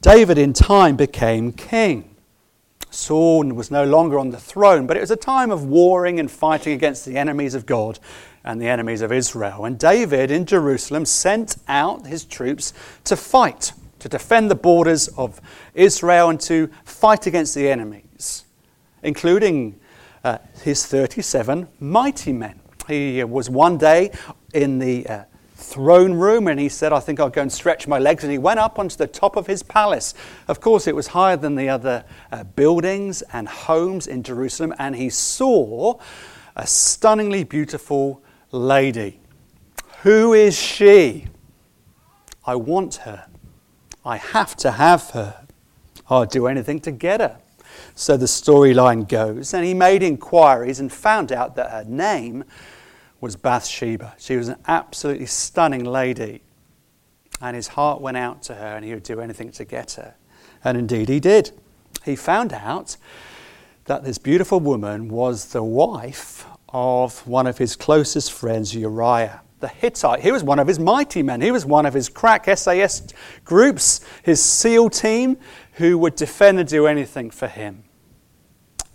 David, 0.02 0.38
in 0.38 0.54
time, 0.54 0.96
became 0.96 1.52
king. 1.52 2.13
Saul 2.94 3.46
was 3.48 3.72
no 3.72 3.84
longer 3.84 4.20
on 4.20 4.30
the 4.30 4.40
throne, 4.40 4.86
but 4.86 4.98
it 4.98 5.02
was 5.02 5.12
a 5.12 5.16
time 5.16 5.52
of 5.52 5.66
warring 5.66 6.20
and 6.20 6.30
fighting 6.30 6.74
against 6.74 7.06
the 7.06 7.18
enemies 7.18 7.56
of 7.56 7.66
God 7.66 8.00
and 8.44 8.62
the 8.62 8.68
enemies 8.68 9.02
of 9.02 9.12
Israel. 9.12 9.66
And 9.66 9.80
David 9.80 10.30
in 10.30 10.46
Jerusalem 10.46 11.06
sent 11.06 11.58
out 11.68 12.06
his 12.06 12.24
troops 12.24 12.74
to 13.06 13.16
fight, 13.16 13.74
to 14.00 14.10
defend 14.10 14.52
the 14.52 14.56
borders 14.56 15.08
of 15.10 15.42
Israel 15.74 16.30
and 16.30 16.40
to 16.42 16.70
fight 16.86 17.26
against 17.26 17.56
the 17.56 17.70
enemies, 17.70 18.46
including 19.02 19.80
uh, 20.24 20.38
his 20.62 20.86
37 20.86 21.68
mighty 21.80 22.32
men. 22.32 22.60
He 22.88 23.24
was 23.24 23.50
one 23.50 23.78
day 23.78 24.12
in 24.54 24.78
the 24.78 25.08
uh, 25.08 25.24
throne 25.64 26.14
room 26.14 26.48
and 26.48 26.60
he 26.60 26.70
said, 26.70 26.94
I 26.94 27.00
think 27.00 27.20
I'll 27.20 27.30
go 27.30 27.42
and 27.42 27.52
stretch 27.52 27.88
my 27.88 27.98
legs. 27.98 28.24
And 28.24 28.32
he 28.32 28.38
went 28.38 28.60
up 28.60 28.78
onto 28.78 28.96
the 28.96 29.08
top 29.08 29.36
of 29.36 29.48
his 29.48 29.64
palace. 29.64 30.14
Of 30.48 30.60
course, 30.62 30.86
it 30.86 30.96
was 30.96 31.08
higher 31.08 31.38
than 31.38 31.56
the 31.56 31.70
other 31.70 32.06
uh, 32.32 32.44
buildings 32.44 33.24
and 33.34 33.48
homes 33.48 34.06
in 34.06 34.24
Jerusalem. 34.24 34.74
And 34.78 34.96
he 34.96 35.10
saw 35.10 36.00
a 36.56 36.68
stunningly 36.68 37.44
beautiful 37.44 38.22
lady. 38.52 39.20
Who 40.02 40.34
is 40.34 40.60
she? 40.60 41.28
I 42.46 42.56
want 42.56 42.96
her. 42.98 43.28
I 44.06 44.18
have 44.18 44.56
to 44.58 44.72
have 44.72 45.12
her. 45.12 45.48
I'll 46.10 46.26
do 46.26 46.48
anything 46.48 46.82
to 46.82 46.92
get 46.92 47.22
her. 47.22 47.40
So 47.96 48.18
the 48.18 48.26
storyline 48.26 49.08
goes. 49.08 49.54
And 49.54 49.66
he 49.66 49.74
made 49.74 50.04
inquiries 50.04 50.80
and 50.80 50.92
found 50.92 51.32
out 51.32 51.56
that 51.56 51.72
her 51.72 51.86
name 51.86 52.44
was 53.24 53.38
Bathsheba. 53.38 54.16
She 54.18 54.36
was 54.36 54.50
an 54.50 54.58
absolutely 54.68 55.28
stunning 55.28 55.86
lady. 55.86 56.44
And 57.42 57.56
his 57.56 57.70
heart 57.70 58.02
went 58.02 58.18
out 58.18 58.44
to 58.44 58.56
her, 58.56 58.76
and 58.76 58.84
he 58.84 58.94
would 58.94 59.04
do 59.04 59.22
anything 59.22 59.50
to 59.54 59.64
get 59.64 59.94
her. 59.94 60.16
And 60.62 60.78
indeed, 60.78 61.08
he 61.08 61.22
did. 61.22 61.52
He 62.04 62.18
found 62.18 62.52
out 62.52 62.98
that 63.86 64.04
this 64.04 64.18
beautiful 64.18 64.60
woman 64.60 65.08
was 65.08 65.54
the 65.54 65.64
wife 65.64 66.46
of 66.68 67.26
one 67.26 67.48
of 67.48 67.58
his 67.58 67.78
closest 67.78 68.34
friends, 68.34 68.76
Uriah 68.76 69.40
the 69.62 69.70
Hittite. 69.70 70.20
He 70.20 70.34
was 70.34 70.44
one 70.44 70.60
of 70.60 70.68
his 70.68 70.78
mighty 70.78 71.24
men. 71.24 71.40
He 71.40 71.50
was 71.50 71.66
one 71.66 71.86
of 71.86 71.94
his 71.94 72.10
crack 72.10 72.46
SAS 72.58 73.04
groups, 73.46 74.02
his 74.22 74.44
SEAL 74.44 74.90
team, 74.90 75.38
who 75.76 75.98
would 75.98 76.18
defend 76.18 76.60
and 76.60 76.68
do 76.68 76.88
anything 76.88 77.32
for 77.32 77.48
him. 77.48 77.86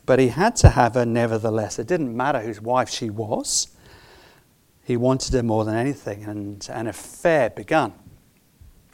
But 0.04 0.18
he 0.18 0.28
had 0.28 0.54
to 0.56 0.68
have 0.68 0.92
her 0.92 1.06
nevertheless. 1.06 1.78
It 1.78 1.86
didn't 1.86 2.14
matter 2.14 2.40
whose 2.40 2.60
wife 2.60 2.90
she 2.90 3.08
was. 3.08 3.68
He 4.88 4.96
wanted 4.96 5.34
her 5.34 5.42
more 5.42 5.66
than 5.66 5.74
anything, 5.74 6.24
and 6.24 6.66
an 6.72 6.86
affair 6.86 7.50
began. 7.50 7.92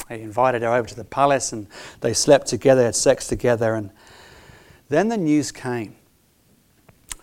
He 0.09 0.17
invited 0.17 0.63
her 0.63 0.75
over 0.75 0.89
to 0.89 0.95
the 0.97 1.05
palace, 1.05 1.53
and 1.53 1.69
they 2.01 2.13
slept 2.13 2.49
together, 2.49 2.83
had 2.83 2.97
sex 2.97 3.29
together, 3.29 3.77
and 3.77 3.93
then 4.89 5.09
the 5.09 5.17
news 5.17 5.53
came. 5.53 5.95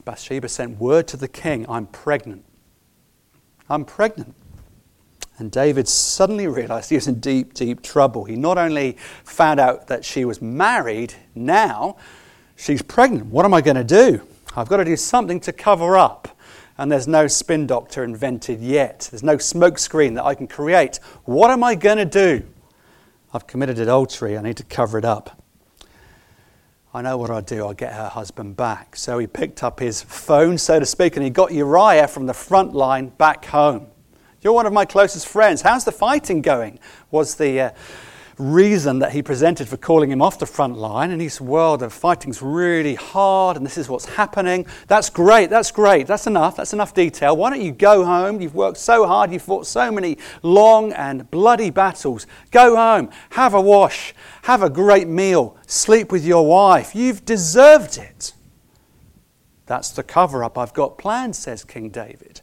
Bathsheba 0.06 0.48
sent 0.48 0.80
word 0.80 1.06
to 1.10 1.18
the 1.18 1.28
king, 1.28 1.66
I'm 1.68 1.86
pregnant. 1.86 2.46
I'm 3.70 3.84
pregnant. 3.84 4.36
And 5.38 5.51
David 5.51 5.90
suddenly 5.90 6.48
realized 6.48 6.92
he 6.92 6.96
was 6.96 7.10
in 7.10 7.20
deep, 7.20 7.54
deep 7.54 7.84
trouble. 7.84 8.24
He 8.24 8.38
not 8.38 8.58
only 8.58 8.94
found 9.25 9.60
out 9.60 9.88
that 9.88 10.06
she 10.06 10.24
was 10.24 10.42
married, 10.42 11.13
now 11.36 11.98
she's 12.56 12.82
pregnant. 12.82 13.25
What 13.25 13.44
am 13.44 13.54
I 13.54 13.60
going 13.60 13.75
to 13.75 13.84
do? 13.84 14.22
I've 14.56 14.70
got 14.70 14.78
to 14.78 14.86
do 14.86 14.96
something 14.96 15.42
to 15.42 15.51
cover 15.51 15.98
up 15.98 16.38
and 16.82 16.92
there's 16.92 17.08
no 17.08 17.28
spin 17.28 17.68
doctor 17.68 18.04
invented 18.04 18.60
yet. 18.60 19.08
There's 19.12 19.22
no 19.22 19.38
smokescreen 19.38 20.16
that 20.16 20.26
I 20.26 20.34
can 20.34 20.48
create. 20.48 21.00
What 21.26 21.52
am 21.52 21.64
I 21.64 21.76
going 21.76 22.00
to 22.00 22.06
do? 22.06 22.44
I've 23.32 23.46
committed 23.46 23.78
adultery. 23.78 24.36
I 24.36 24.42
need 24.42 24.58
to 24.58 24.64
cover 24.64 24.98
it 24.98 25.06
up. 25.06 25.44
I 26.92 27.04
know 27.04 27.20
what 27.20 27.30
I'll 27.30 27.44
do. 27.44 27.68
I'll 27.68 27.76
get 27.76 27.94
her 27.94 28.08
husband 28.08 28.58
back. 28.58 28.96
So 28.96 29.20
he 29.20 29.28
picked 29.28 29.64
up 29.64 29.80
his 29.80 30.02
phone, 30.02 30.58
so 30.58 30.80
to 30.80 30.86
speak, 30.88 31.18
and 31.18 31.24
he 31.24 31.30
got 31.30 31.54
Uriah 31.54 32.08
from 32.08 32.26
the 32.26 32.34
front 32.34 32.74
line 32.74 33.10
back 33.10 33.46
home. 33.46 33.86
You're 34.42 34.54
one 34.54 34.66
of 34.66 34.74
my 34.74 34.86
closest 34.86 35.28
friends. 35.28 35.62
How's 35.62 35.86
the 35.86 35.92
fighting 35.92 36.42
going? 36.42 36.80
Was 37.12 37.36
the. 37.36 37.60
Uh, 37.60 37.72
reason 38.42 39.00
that 39.00 39.12
he 39.12 39.22
presented 39.22 39.68
for 39.68 39.78
calling 39.78 40.12
him 40.12 40.22
off 40.22 40.40
the 40.40 40.46
front 40.46 40.78
line. 40.78 41.12
And 41.12 41.22
he 41.22 41.30
said, 41.30 41.48
Well, 41.48 41.78
the 41.78 41.90
fighting's 41.90 42.42
really 42.42 42.96
hard, 42.96 43.56
and 43.56 43.66
this 43.66 43.78
is 43.78 43.88
what's 43.88 44.06
happening. 44.06 44.66
That's 44.88 45.10
great, 45.10 45.50
that's 45.50 45.72
great, 45.72 46.08
that's 46.08 46.28
enough, 46.28 46.56
that's 46.56 46.74
enough 46.74 46.94
detail. 46.94 47.38
Why 47.38 47.52
don't 47.52 47.62
you 47.62 47.72
go 47.72 48.04
home? 48.04 48.42
You've 48.42 48.56
worked 48.56 48.78
so 48.78 49.06
hard, 49.06 49.32
you've 49.32 49.42
fought 49.42 49.68
so 49.68 49.92
many 49.92 50.18
long 50.42 50.92
and 50.94 51.30
bloody 51.30 51.70
battles. 51.70 52.28
Go 52.50 52.76
home, 52.76 53.10
have 53.32 53.54
a 53.54 53.62
wash, 53.62 54.14
have 54.44 54.64
a 54.64 54.70
great 54.70 55.08
meal, 55.08 55.58
sleep 55.68 56.12
with 56.12 56.26
your 56.26 56.48
wife. 56.48 56.96
You've 56.96 57.24
deserved 57.24 57.98
it. 57.98 58.34
That's 59.68 59.92
the 59.92 60.04
cover 60.04 60.44
up 60.44 60.58
I've 60.58 60.74
got 60.74 60.98
planned, 60.98 61.36
says 61.36 61.64
King 61.64 61.90
David. 61.90 62.42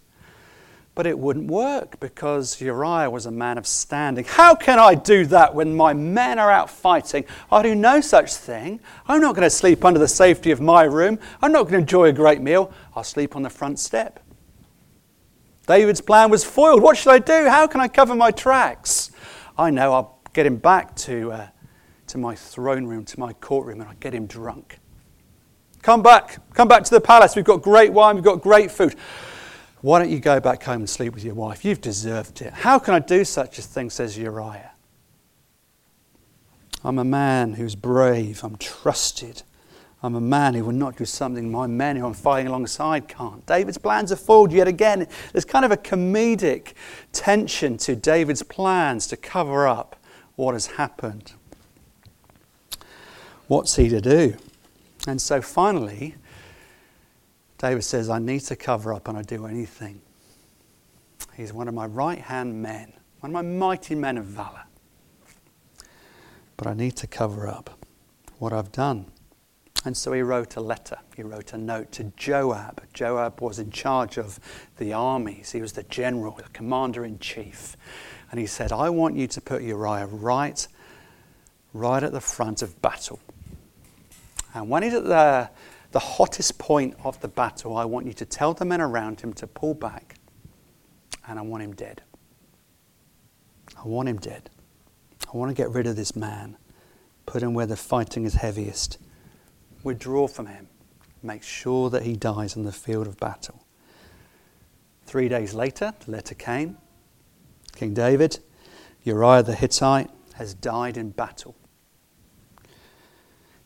But 0.98 1.06
it 1.06 1.16
wouldn't 1.16 1.48
work 1.48 2.00
because 2.00 2.60
Uriah 2.60 3.08
was 3.08 3.26
a 3.26 3.30
man 3.30 3.56
of 3.56 3.68
standing. 3.68 4.24
How 4.24 4.56
can 4.56 4.80
I 4.80 4.96
do 4.96 5.26
that 5.26 5.54
when 5.54 5.76
my 5.76 5.92
men 5.94 6.40
are 6.40 6.50
out 6.50 6.68
fighting? 6.68 7.24
I 7.52 7.62
do 7.62 7.76
no 7.76 8.00
such 8.00 8.34
thing. 8.34 8.80
I'm 9.06 9.20
not 9.20 9.36
going 9.36 9.46
to 9.46 9.50
sleep 9.50 9.84
under 9.84 10.00
the 10.00 10.08
safety 10.08 10.50
of 10.50 10.60
my 10.60 10.82
room. 10.82 11.20
I'm 11.40 11.52
not 11.52 11.68
going 11.68 11.74
to 11.74 11.78
enjoy 11.78 12.06
a 12.06 12.12
great 12.12 12.40
meal. 12.40 12.72
I'll 12.96 13.04
sleep 13.04 13.36
on 13.36 13.42
the 13.42 13.48
front 13.48 13.78
step. 13.78 14.18
David's 15.68 16.00
plan 16.00 16.30
was 16.30 16.42
foiled. 16.42 16.82
What 16.82 16.96
should 16.96 17.12
I 17.12 17.20
do? 17.20 17.48
How 17.48 17.68
can 17.68 17.80
I 17.80 17.86
cover 17.86 18.16
my 18.16 18.32
tracks? 18.32 19.12
I 19.56 19.70
know 19.70 19.92
I'll 19.92 20.20
get 20.32 20.46
him 20.46 20.56
back 20.56 20.96
to, 20.96 21.30
uh, 21.30 21.48
to 22.08 22.18
my 22.18 22.34
throne 22.34 22.86
room, 22.86 23.04
to 23.04 23.20
my 23.20 23.34
courtroom, 23.34 23.82
and 23.82 23.88
I'll 23.88 23.96
get 24.00 24.14
him 24.14 24.26
drunk. 24.26 24.80
Come 25.80 26.02
back. 26.02 26.38
Come 26.54 26.66
back 26.66 26.82
to 26.82 26.90
the 26.90 27.00
palace. 27.00 27.36
We've 27.36 27.44
got 27.44 27.62
great 27.62 27.92
wine. 27.92 28.16
We've 28.16 28.24
got 28.24 28.42
great 28.42 28.72
food. 28.72 28.96
Why 29.80 29.98
don't 29.98 30.10
you 30.10 30.18
go 30.18 30.40
back 30.40 30.62
home 30.64 30.80
and 30.80 30.90
sleep 30.90 31.14
with 31.14 31.24
your 31.24 31.34
wife? 31.34 31.64
You've 31.64 31.80
deserved 31.80 32.42
it. 32.42 32.52
How 32.52 32.78
can 32.78 32.94
I 32.94 32.98
do 32.98 33.24
such 33.24 33.58
a 33.58 33.62
thing? 33.62 33.90
says 33.90 34.18
Uriah. 34.18 34.72
I'm 36.84 36.98
a 36.98 37.04
man 37.04 37.54
who's 37.54 37.74
brave. 37.74 38.42
I'm 38.42 38.56
trusted. 38.56 39.42
I'm 40.02 40.14
a 40.14 40.20
man 40.20 40.54
who 40.54 40.64
will 40.64 40.72
not 40.72 40.96
do 40.96 41.04
something 41.04 41.50
my 41.50 41.66
men 41.66 41.96
who 41.96 42.06
I'm 42.06 42.14
fighting 42.14 42.46
alongside 42.46 43.08
can't. 43.08 43.44
David's 43.46 43.78
plans 43.78 44.12
are 44.12 44.16
foiled 44.16 44.52
yet 44.52 44.68
again. 44.68 45.06
There's 45.32 45.44
kind 45.44 45.64
of 45.64 45.72
a 45.72 45.76
comedic 45.76 46.74
tension 47.12 47.78
to 47.78 47.96
David's 47.96 48.44
plans 48.44 49.08
to 49.08 49.16
cover 49.16 49.66
up 49.66 49.96
what 50.36 50.52
has 50.52 50.66
happened. 50.66 51.32
What's 53.48 53.74
he 53.74 53.88
to 53.88 54.00
do? 54.00 54.36
And 55.08 55.20
so 55.20 55.40
finally, 55.40 56.14
David 57.58 57.82
says, 57.82 58.08
I 58.08 58.20
need 58.20 58.40
to 58.42 58.56
cover 58.56 58.94
up 58.94 59.08
and 59.08 59.18
I 59.18 59.22
do 59.22 59.46
anything. 59.46 60.00
He's 61.36 61.52
one 61.52 61.68
of 61.68 61.74
my 61.74 61.86
right 61.86 62.18
hand 62.18 62.62
men, 62.62 62.92
one 63.20 63.30
of 63.30 63.34
my 63.34 63.42
mighty 63.42 63.94
men 63.94 64.16
of 64.16 64.24
valor. 64.24 64.64
But 66.56 66.68
I 66.68 66.74
need 66.74 66.96
to 66.96 67.06
cover 67.06 67.46
up 67.46 67.70
what 68.38 68.52
I've 68.52 68.72
done. 68.72 69.06
And 69.84 69.96
so 69.96 70.12
he 70.12 70.22
wrote 70.22 70.56
a 70.56 70.60
letter. 70.60 70.98
He 71.16 71.22
wrote 71.22 71.52
a 71.52 71.58
note 71.58 71.92
to 71.92 72.12
Joab. 72.16 72.82
Joab 72.92 73.40
was 73.40 73.58
in 73.58 73.70
charge 73.70 74.18
of 74.18 74.40
the 74.76 74.92
armies, 74.92 75.52
he 75.52 75.60
was 75.60 75.72
the 75.72 75.84
general, 75.84 76.32
the 76.32 76.42
commander 76.52 77.04
in 77.04 77.18
chief. 77.18 77.76
And 78.30 78.38
he 78.38 78.46
said, 78.46 78.72
I 78.72 78.90
want 78.90 79.16
you 79.16 79.26
to 79.28 79.40
put 79.40 79.62
Uriah 79.62 80.06
right, 80.06 80.66
right 81.72 82.02
at 82.02 82.12
the 82.12 82.20
front 82.20 82.62
of 82.62 82.80
battle. 82.82 83.20
And 84.54 84.68
when 84.68 84.82
he's 84.82 84.94
at 84.94 85.04
the 85.04 85.50
the 85.90 85.98
hottest 85.98 86.58
point 86.58 86.94
of 87.02 87.20
the 87.20 87.28
battle, 87.28 87.76
I 87.76 87.84
want 87.84 88.06
you 88.06 88.12
to 88.14 88.24
tell 88.26 88.54
the 88.54 88.64
men 88.64 88.80
around 88.80 89.20
him 89.20 89.32
to 89.34 89.46
pull 89.46 89.74
back, 89.74 90.16
and 91.26 91.38
I 91.38 91.42
want 91.42 91.62
him 91.62 91.74
dead. 91.74 92.02
I 93.76 93.86
want 93.86 94.08
him 94.08 94.18
dead. 94.18 94.50
I 95.32 95.36
want 95.36 95.50
to 95.50 95.54
get 95.54 95.70
rid 95.70 95.86
of 95.86 95.96
this 95.96 96.14
man, 96.16 96.56
put 97.26 97.42
him 97.42 97.54
where 97.54 97.66
the 97.66 97.76
fighting 97.76 98.24
is 98.24 98.34
heaviest, 98.34 98.98
withdraw 99.82 100.26
from 100.26 100.46
him, 100.46 100.68
make 101.22 101.42
sure 101.42 101.90
that 101.90 102.02
he 102.02 102.14
dies 102.14 102.56
on 102.56 102.64
the 102.64 102.72
field 102.72 103.06
of 103.06 103.18
battle. 103.18 103.64
Three 105.04 105.28
days 105.28 105.54
later, 105.54 105.94
the 106.04 106.10
letter 106.10 106.34
came. 106.34 106.76
King 107.74 107.94
David, 107.94 108.40
Uriah 109.04 109.42
the 109.42 109.54
Hittite, 109.54 110.10
has 110.34 110.52
died 110.52 110.96
in 110.96 111.10
battle. 111.10 111.54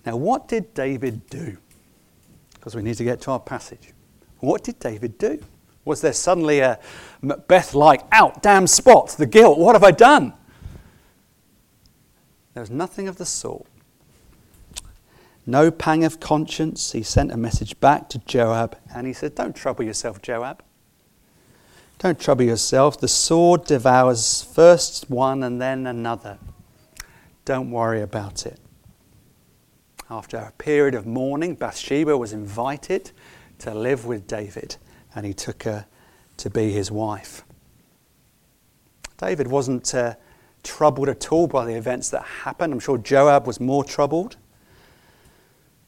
Now, 0.07 0.17
what 0.17 0.49
did 0.49 0.75
David 0.75 1.29
do? 1.29 1.59
Because 2.63 2.77
we 2.77 2.83
need 2.83 2.95
to 2.95 3.03
get 3.03 3.21
to 3.21 3.33
our 3.33 3.41
passage. 3.41 3.93
What 4.39 4.63
did 4.63 4.79
David 4.79 5.19
do? 5.19 5.43
Was 5.85 6.01
there 6.01 6.13
suddenly 6.13 6.61
a 6.61 6.79
Macbeth 7.21 7.75
like, 7.75 8.03
out, 8.13 8.41
damn 8.41 8.69
spot, 8.69 9.09
the 9.19 9.27
guilt, 9.27 9.59
what 9.59 9.75
have 9.75 9.83
I 9.83 9.91
done? 9.91 10.33
There 12.55 12.61
was 12.61 12.71
nothing 12.71 13.09
of 13.09 13.19
the 13.19 13.27
sort. 13.27 13.67
No 15.45 15.73
pang 15.73 16.05
of 16.05 16.21
conscience. 16.21 16.93
He 16.93 17.03
sent 17.03 17.33
a 17.33 17.37
message 17.37 17.81
back 17.81 18.09
to 18.11 18.19
Joab 18.19 18.79
and 18.95 19.09
he 19.09 19.13
said, 19.13 19.35
Don't 19.35 19.57
trouble 19.57 19.85
yourself, 19.85 20.23
Joab. 20.23 20.63
Don't 21.99 22.21
trouble 22.21 22.45
yourself. 22.45 23.01
The 23.01 23.09
sword 23.09 23.65
devours 23.65 24.45
first 24.45 25.11
one 25.11 25.43
and 25.43 25.61
then 25.61 25.85
another. 25.89 26.39
Don't 27.45 27.73
worry 27.73 28.03
about 28.03 28.47
it. 28.47 28.61
After 30.13 30.37
a 30.37 30.53
period 30.59 30.95
of 30.95 31.07
mourning, 31.07 31.55
Bathsheba 31.55 32.19
was 32.19 32.35
invited 32.35 33.13
to 33.61 33.73
live 33.73 34.05
with 34.05 34.27
David, 34.27 34.77
and 35.15 35.25
he 35.25 35.33
took 35.33 35.63
her 35.63 35.87
to 36.37 36.51
be 36.51 36.71
his 36.71 36.91
wife. 36.91 37.45
David 39.17 39.47
wasn't 39.47 39.95
uh, 39.95 40.17
troubled 40.63 41.09
at 41.09 41.33
all 41.33 41.47
by 41.47 41.65
the 41.65 41.73
events 41.73 42.11
that 42.11 42.25
happened. 42.25 42.75
I'm 42.75 42.79
sure 42.79 42.99
Joab 42.99 43.47
was 43.47 43.59
more 43.59 43.85
troubled. 43.85 44.37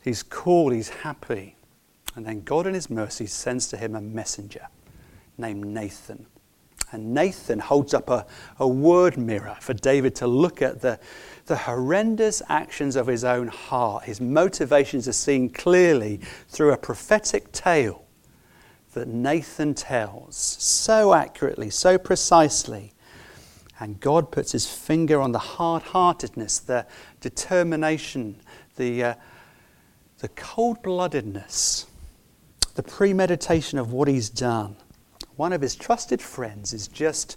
He's 0.03 0.23
cool, 0.23 0.71
he's 0.71 0.89
happy. 0.89 1.57
And 2.17 2.25
then 2.25 2.45
God, 2.45 2.67
in 2.67 2.73
his 2.73 2.89
mercy, 2.89 3.27
sends 3.27 3.69
to 3.69 3.77
him 3.77 3.95
a 3.95 4.01
messenger 4.01 4.69
named 5.37 5.67
Nathan. 5.67 6.25
And 6.93 7.13
Nathan 7.13 7.59
holds 7.59 7.93
up 7.93 8.09
a, 8.09 8.25
a 8.59 8.67
word 8.67 9.19
mirror 9.19 9.59
for 9.61 9.75
David 9.75 10.15
to 10.17 10.27
look 10.27 10.63
at 10.63 10.81
the, 10.81 10.99
the 11.47 11.57
horrendous 11.57 12.43
actions 12.49 12.97
of 12.97 13.07
his 13.07 13.25
own 13.25 13.49
heart. 13.49 14.05
His 14.05 14.21
motivations 14.21 15.07
are 15.09 15.13
seen 15.13 15.51
clearly 15.51 16.21
through 16.49 16.73
a 16.73 16.77
prophetic 16.77 17.53
tale 17.53 18.05
that 18.95 19.09
Nathan 19.09 19.75
tells 19.75 20.37
so 20.37 21.15
accurately, 21.15 21.71
so 21.71 21.99
precisely. 21.99 22.93
And 23.81 24.01
God 24.01 24.31
puts 24.31 24.53
his 24.53 24.71
finger 24.71 25.21
on 25.21 25.33
the 25.33 25.39
hard 25.39 25.83
heartedness, 25.83 26.61
the 26.61 26.87
determination, 27.21 28.37
the, 28.77 29.03
uh, 29.03 29.15
the 30.19 30.29
cold 30.29 30.83
bloodedness, 30.83 31.87
the 32.77 32.83
premeditation 32.83 33.79
of 33.79 33.93
what 33.93 34.09
he's 34.09 34.31
done 34.31 34.77
one 35.37 35.53
of 35.53 35.61
his 35.61 35.75
trusted 35.75 36.23
friends 36.23 36.73
is 36.73 36.89
just, 36.89 37.37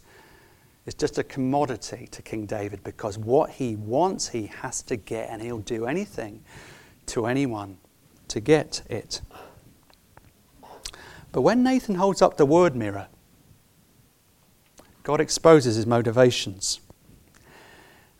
is 0.88 0.94
just 0.94 1.18
a 1.20 1.24
commodity 1.24 2.08
to 2.12 2.22
King 2.22 2.46
David 2.46 2.82
because 2.84 3.18
what 3.18 3.52
he 3.52 3.76
wants, 3.76 4.30
he 4.30 4.48
has 4.48 4.82
to 4.84 4.96
get, 4.96 5.30
and 5.30 5.42
he'll 5.42 5.60
do 5.60 5.86
anything 5.86 6.44
to 7.08 7.28
anyone 7.28 7.78
to 8.30 8.40
get 8.40 8.82
it. 8.90 9.22
But 11.34 11.42
when 11.42 11.62
Nathan 11.62 11.96
holds 11.96 12.22
up 12.22 12.38
the 12.38 12.46
word 12.46 12.74
mirror, 12.74 13.10
God 15.04 15.20
exposes 15.20 15.76
his 15.76 15.86
motivations. 15.86 16.80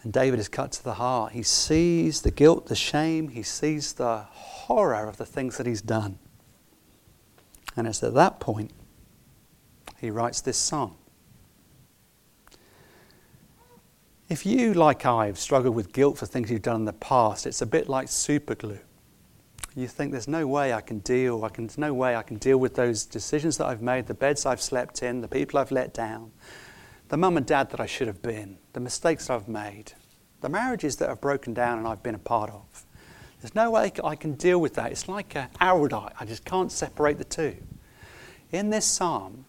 And 0.04 0.12
David 0.12 0.40
is 0.40 0.50
cut 0.50 0.74
to 0.74 0.84
the 0.84 0.96
heart. 0.96 1.32
He 1.32 1.44
sees 1.44 2.22
the 2.22 2.32
guilt, 2.32 2.68
the 2.68 2.76
shame, 2.76 3.30
he 3.30 3.44
sees 3.44 3.94
the 3.94 4.26
horror 4.30 5.08
of 5.08 5.16
the 5.16 5.26
things 5.26 5.58
that 5.58 5.66
he's 5.66 5.82
done. 5.82 6.20
And 7.78 7.88
it's 7.88 8.04
at 8.04 8.14
that 8.14 8.42
point 8.42 8.72
he 10.00 10.12
writes 10.12 10.42
this 10.42 10.58
song. 10.58 10.98
If 14.30 14.46
you, 14.46 14.74
like 14.74 15.06
I, 15.06 15.28
have 15.28 15.40
struggled 15.40 15.74
with 15.74 15.94
guilt 15.94 16.18
for 16.18 16.26
things 16.26 16.52
you've 16.52 16.62
done 16.62 16.76
in 16.76 16.86
the 16.86 16.92
past, 16.92 17.48
it's 17.48 17.62
a 17.62 17.66
bit 17.66 17.88
like 17.88 18.10
super 18.10 18.56
glue. 18.56 18.80
You 19.74 19.88
think 19.88 20.12
there's 20.12 20.28
no 20.28 20.46
way 20.46 20.74
I 20.74 20.82
can 20.82 21.00
deal, 21.00 21.46
I 21.46 21.50
can, 21.50 21.68
there's 21.68 21.78
no 21.78 21.94
way 21.94 22.14
I 22.14 22.24
can 22.24 22.38
deal 22.38 22.58
with 22.58 22.76
those 22.76 23.06
decisions 23.06 23.58
that 23.58 23.68
I've 23.68 23.82
made, 23.82 24.08
the 24.08 24.14
beds 24.14 24.46
I've 24.46 24.60
slept 24.60 25.02
in, 25.02 25.22
the 25.22 25.30
people 25.30 25.60
I've 25.60 25.72
let 25.72 25.94
down, 25.94 26.34
the 27.08 27.16
mum 27.16 27.38
and 27.38 27.46
dad 27.46 27.70
that 27.70 27.80
I 27.80 27.86
should 27.86 28.08
have 28.08 28.22
been, 28.22 28.58
the 28.74 28.82
mistakes 28.82 29.30
I've 29.30 29.48
made, 29.48 29.94
the 30.42 30.50
marriages 30.50 30.98
that 30.98 31.08
have 31.08 31.22
broken 31.22 31.54
down 31.54 31.78
and 31.78 31.88
I've 31.88 32.04
been 32.04 32.16
a 32.16 32.20
part 32.20 32.50
of. 32.50 32.86
There's 33.40 33.56
no 33.56 33.72
way 33.72 33.94
I 34.04 34.16
can 34.16 34.34
deal 34.34 34.60
with 34.60 34.74
that. 34.74 34.92
It's 34.92 35.08
like 35.08 35.38
an 35.38 35.48
Araldite. 35.62 36.14
I 36.20 36.26
just 36.26 36.44
can't 36.44 36.72
separate 36.72 37.18
the 37.18 37.24
two. 37.24 37.56
In 38.52 38.72
this 38.72 38.86
psalm, 38.86 39.46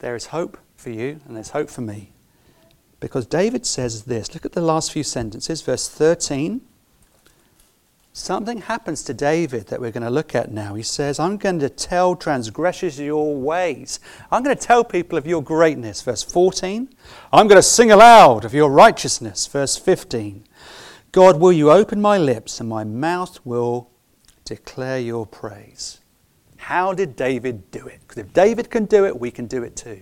there 0.00 0.16
is 0.16 0.26
hope 0.26 0.58
for 0.74 0.90
you 0.90 1.20
and 1.26 1.36
there's 1.36 1.50
hope 1.50 1.70
for 1.70 1.82
me. 1.82 2.13
Because 3.00 3.26
David 3.26 3.66
says 3.66 4.04
this 4.04 4.34
look 4.34 4.44
at 4.44 4.52
the 4.52 4.60
last 4.60 4.92
few 4.92 5.02
sentences, 5.02 5.62
verse 5.62 5.88
13. 5.88 6.60
Something 8.16 8.58
happens 8.58 9.02
to 9.04 9.14
David 9.14 9.66
that 9.66 9.80
we're 9.80 9.90
going 9.90 10.04
to 10.04 10.10
look 10.10 10.36
at 10.36 10.52
now. 10.52 10.76
He 10.76 10.84
says, 10.84 11.18
I'm 11.18 11.36
going 11.36 11.58
to 11.58 11.68
tell 11.68 12.14
transgressors 12.14 13.00
your 13.00 13.34
ways. 13.34 13.98
I'm 14.30 14.44
going 14.44 14.56
to 14.56 14.62
tell 14.62 14.84
people 14.84 15.18
of 15.18 15.26
your 15.26 15.42
greatness. 15.42 16.00
Verse 16.00 16.22
14. 16.22 16.88
I'm 17.32 17.48
going 17.48 17.58
to 17.58 17.62
sing 17.62 17.90
aloud 17.90 18.44
of 18.44 18.54
your 18.54 18.70
righteousness. 18.70 19.48
Verse 19.48 19.76
15. 19.76 20.44
God, 21.10 21.40
will 21.40 21.52
you 21.52 21.72
open 21.72 22.00
my 22.00 22.16
lips 22.16 22.60
and 22.60 22.68
my 22.68 22.84
mouth 22.84 23.40
will 23.44 23.90
declare 24.44 24.98
your 24.98 25.26
praise. 25.26 26.00
How 26.56 26.92
did 26.92 27.16
David 27.16 27.70
do 27.70 27.86
it? 27.86 28.00
Because 28.02 28.18
if 28.18 28.32
David 28.32 28.70
can 28.70 28.84
do 28.84 29.04
it, 29.04 29.18
we 29.18 29.30
can 29.30 29.46
do 29.46 29.62
it 29.62 29.76
too. 29.76 30.00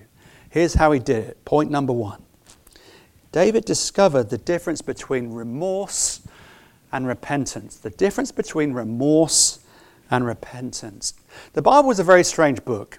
Here's 0.50 0.74
how 0.74 0.92
he 0.92 1.00
did 1.00 1.24
it. 1.24 1.44
Point 1.44 1.70
number 1.70 1.92
one 1.92 2.22
David 3.32 3.64
discovered 3.64 4.30
the 4.30 4.38
difference 4.38 4.82
between 4.82 5.32
remorse 5.32 6.20
and 6.92 7.06
repentance. 7.06 7.76
The 7.76 7.90
difference 7.90 8.30
between 8.30 8.74
remorse 8.74 9.60
and 10.10 10.26
repentance. 10.26 11.14
The 11.54 11.62
Bible 11.62 11.90
is 11.90 11.98
a 11.98 12.04
very 12.04 12.22
strange 12.22 12.64
book. 12.64 12.98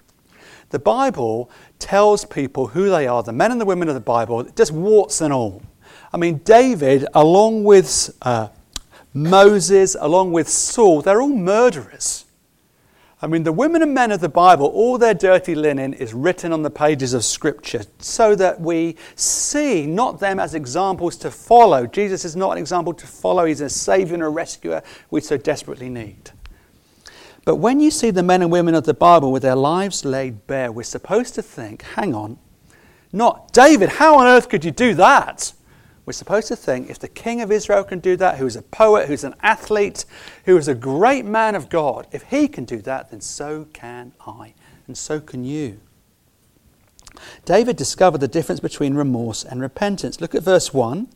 The 0.70 0.80
Bible 0.80 1.50
tells 1.78 2.24
people 2.24 2.66
who 2.68 2.90
they 2.90 3.06
are, 3.06 3.22
the 3.22 3.32
men 3.32 3.52
and 3.52 3.60
the 3.60 3.64
women 3.64 3.88
of 3.88 3.94
the 3.94 4.00
Bible, 4.00 4.42
just 4.56 4.72
warts 4.72 5.20
and 5.20 5.32
all. 5.32 5.62
I 6.12 6.16
mean, 6.16 6.38
David, 6.38 7.06
along 7.14 7.62
with 7.62 8.16
uh, 8.22 8.48
Moses, 9.12 9.96
along 9.98 10.32
with 10.32 10.48
Saul, 10.48 11.02
they're 11.02 11.22
all 11.22 11.28
murderers. 11.28 12.23
I 13.24 13.26
mean, 13.26 13.42
the 13.42 13.54
women 13.54 13.80
and 13.80 13.94
men 13.94 14.12
of 14.12 14.20
the 14.20 14.28
Bible, 14.28 14.66
all 14.66 14.98
their 14.98 15.14
dirty 15.14 15.54
linen 15.54 15.94
is 15.94 16.12
written 16.12 16.52
on 16.52 16.60
the 16.60 16.68
pages 16.68 17.14
of 17.14 17.24
Scripture 17.24 17.84
so 17.98 18.34
that 18.34 18.60
we 18.60 18.96
see 19.16 19.86
not 19.86 20.20
them 20.20 20.38
as 20.38 20.54
examples 20.54 21.16
to 21.16 21.30
follow. 21.30 21.86
Jesus 21.86 22.26
is 22.26 22.36
not 22.36 22.50
an 22.50 22.58
example 22.58 22.92
to 22.92 23.06
follow, 23.06 23.46
he's 23.46 23.62
a 23.62 23.70
savior 23.70 24.12
and 24.12 24.22
a 24.22 24.28
rescuer 24.28 24.82
we 25.10 25.22
so 25.22 25.38
desperately 25.38 25.88
need. 25.88 26.32
But 27.46 27.56
when 27.56 27.80
you 27.80 27.90
see 27.90 28.10
the 28.10 28.22
men 28.22 28.42
and 28.42 28.52
women 28.52 28.74
of 28.74 28.84
the 28.84 28.92
Bible 28.92 29.32
with 29.32 29.42
their 29.42 29.56
lives 29.56 30.04
laid 30.04 30.46
bare, 30.46 30.70
we're 30.70 30.82
supposed 30.82 31.34
to 31.36 31.42
think, 31.42 31.80
hang 31.80 32.14
on, 32.14 32.36
not 33.10 33.54
David, 33.54 33.88
how 33.88 34.18
on 34.18 34.26
earth 34.26 34.50
could 34.50 34.66
you 34.66 34.70
do 34.70 34.92
that? 34.96 35.54
We're 36.06 36.12
supposed 36.12 36.48
to 36.48 36.56
think 36.56 36.90
if 36.90 36.98
the 36.98 37.08
king 37.08 37.40
of 37.40 37.50
Israel 37.50 37.82
can 37.82 37.98
do 37.98 38.16
that, 38.16 38.36
who's 38.38 38.56
a 38.56 38.62
poet, 38.62 39.08
who's 39.08 39.24
an 39.24 39.34
athlete, 39.42 40.04
who 40.44 40.56
is 40.56 40.68
a 40.68 40.74
great 40.74 41.24
man 41.24 41.54
of 41.54 41.70
God, 41.70 42.06
if 42.12 42.24
he 42.24 42.46
can 42.46 42.64
do 42.64 42.82
that, 42.82 43.10
then 43.10 43.22
so 43.22 43.66
can 43.72 44.12
I, 44.26 44.54
and 44.86 44.98
so 44.98 45.20
can 45.20 45.44
you. 45.44 45.80
David 47.44 47.76
discovered 47.76 48.18
the 48.18 48.28
difference 48.28 48.60
between 48.60 48.94
remorse 48.94 49.44
and 49.44 49.60
repentance. 49.62 50.20
Look 50.20 50.34
at 50.34 50.42
verse 50.42 50.74
1. 50.74 51.08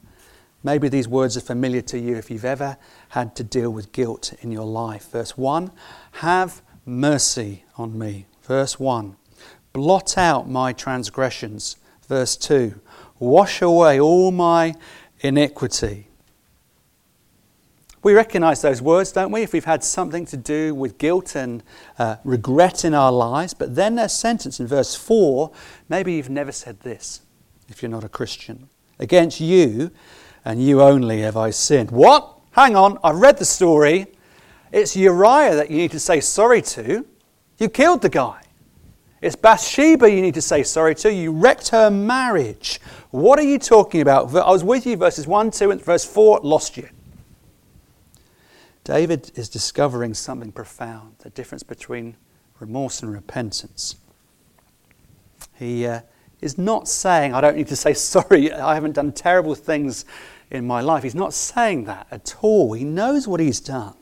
Maybe 0.62 0.88
these 0.88 1.06
words 1.06 1.36
are 1.36 1.42
familiar 1.42 1.82
to 1.82 1.98
you 1.98 2.16
if 2.16 2.30
you've 2.30 2.44
ever 2.44 2.78
had 3.10 3.36
to 3.36 3.44
deal 3.44 3.70
with 3.70 3.92
guilt 3.92 4.32
in 4.40 4.50
your 4.50 4.66
life. 4.66 5.10
Verse 5.10 5.36
1 5.36 5.70
Have 6.12 6.62
mercy 6.86 7.64
on 7.76 7.98
me. 7.98 8.26
Verse 8.42 8.80
1 8.80 9.16
Blot 9.72 10.16
out 10.16 10.48
my 10.48 10.72
transgressions. 10.72 11.76
Verse 12.08 12.36
2 12.36 12.80
Wash 13.18 13.62
away 13.62 14.00
all 14.00 14.30
my 14.30 14.74
iniquity. 15.20 16.08
We 18.02 18.14
recognize 18.14 18.62
those 18.62 18.80
words, 18.80 19.10
don't 19.10 19.32
we, 19.32 19.42
if 19.42 19.52
we've 19.52 19.64
had 19.64 19.82
something 19.82 20.24
to 20.26 20.36
do 20.36 20.74
with 20.74 20.98
guilt 20.98 21.34
and 21.34 21.62
uh, 21.98 22.16
regret 22.24 22.84
in 22.84 22.94
our 22.94 23.10
lives. 23.10 23.54
But 23.54 23.74
then 23.74 23.96
there's 23.96 24.12
sentence 24.12 24.60
in 24.60 24.66
verse 24.66 24.94
4 24.94 25.50
maybe 25.88 26.14
you've 26.14 26.30
never 26.30 26.52
said 26.52 26.80
this 26.80 27.22
if 27.68 27.82
you're 27.82 27.90
not 27.90 28.04
a 28.04 28.08
Christian. 28.08 28.68
Against 28.98 29.40
you 29.40 29.90
and 30.44 30.62
you 30.62 30.80
only 30.80 31.20
have 31.20 31.36
I 31.36 31.50
sinned. 31.50 31.90
What? 31.90 32.34
Hang 32.52 32.76
on, 32.76 32.98
I've 33.02 33.18
read 33.18 33.38
the 33.38 33.44
story. 33.44 34.06
It's 34.72 34.96
Uriah 34.96 35.56
that 35.56 35.70
you 35.70 35.76
need 35.76 35.90
to 35.90 36.00
say 36.00 36.20
sorry 36.20 36.62
to. 36.62 37.04
You 37.58 37.68
killed 37.68 38.02
the 38.02 38.08
guy. 38.08 38.42
It's 39.20 39.34
Bathsheba 39.34 40.10
you 40.10 40.22
need 40.22 40.34
to 40.34 40.42
say 40.42 40.62
sorry 40.62 40.94
to. 40.96 41.12
You 41.12 41.32
wrecked 41.32 41.68
her 41.68 41.90
marriage. 41.90 42.80
What 43.10 43.38
are 43.38 43.44
you 43.44 43.58
talking 43.58 44.00
about? 44.00 44.34
I 44.34 44.50
was 44.50 44.62
with 44.62 44.86
you, 44.86 44.96
verses 44.96 45.26
1, 45.26 45.50
2, 45.50 45.72
and 45.72 45.82
verse 45.82 46.04
4, 46.04 46.40
lost 46.42 46.76
you. 46.76 46.88
David 48.84 49.32
is 49.34 49.48
discovering 49.48 50.14
something 50.14 50.52
profound 50.52 51.16
the 51.18 51.30
difference 51.30 51.62
between 51.62 52.16
remorse 52.60 53.02
and 53.02 53.12
repentance. 53.12 53.96
He 55.58 55.86
uh, 55.86 56.00
is 56.40 56.56
not 56.56 56.88
saying, 56.88 57.34
I 57.34 57.40
don't 57.40 57.56
need 57.56 57.68
to 57.68 57.76
say 57.76 57.92
sorry, 57.94 58.52
I 58.52 58.74
haven't 58.74 58.92
done 58.92 59.12
terrible 59.12 59.54
things 59.54 60.04
in 60.50 60.66
my 60.66 60.80
life. 60.80 61.02
He's 61.02 61.14
not 61.14 61.34
saying 61.34 61.84
that 61.84 62.06
at 62.10 62.36
all. 62.40 62.72
He 62.72 62.84
knows 62.84 63.28
what 63.28 63.40
he's 63.40 63.60
done. 63.60 63.94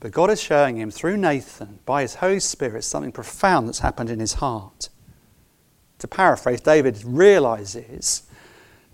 But 0.00 0.12
God 0.12 0.30
is 0.30 0.40
showing 0.40 0.76
him 0.78 0.90
through 0.90 1.18
Nathan, 1.18 1.78
by 1.84 2.02
his 2.02 2.16
Holy 2.16 2.40
Spirit, 2.40 2.84
something 2.84 3.12
profound 3.12 3.68
that's 3.68 3.80
happened 3.80 4.08
in 4.08 4.18
his 4.18 4.34
heart. 4.34 4.88
To 5.98 6.08
paraphrase, 6.08 6.62
David 6.62 7.04
realizes 7.04 8.22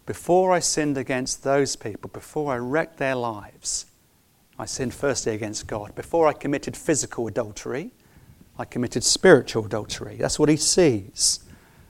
before 0.04 0.52
I 0.52 0.58
sinned 0.58 0.98
against 0.98 1.44
those 1.44 1.76
people, 1.76 2.10
before 2.12 2.52
I 2.52 2.56
wrecked 2.56 2.98
their 2.98 3.14
lives, 3.14 3.86
I 4.58 4.64
sinned 4.66 4.94
firstly 4.94 5.34
against 5.34 5.66
God. 5.66 5.94
Before 5.94 6.26
I 6.26 6.32
committed 6.32 6.76
physical 6.76 7.28
adultery, 7.28 7.92
I 8.58 8.64
committed 8.64 9.04
spiritual 9.04 9.66
adultery. 9.66 10.16
That's 10.16 10.38
what 10.38 10.48
he 10.48 10.56
sees. 10.56 11.40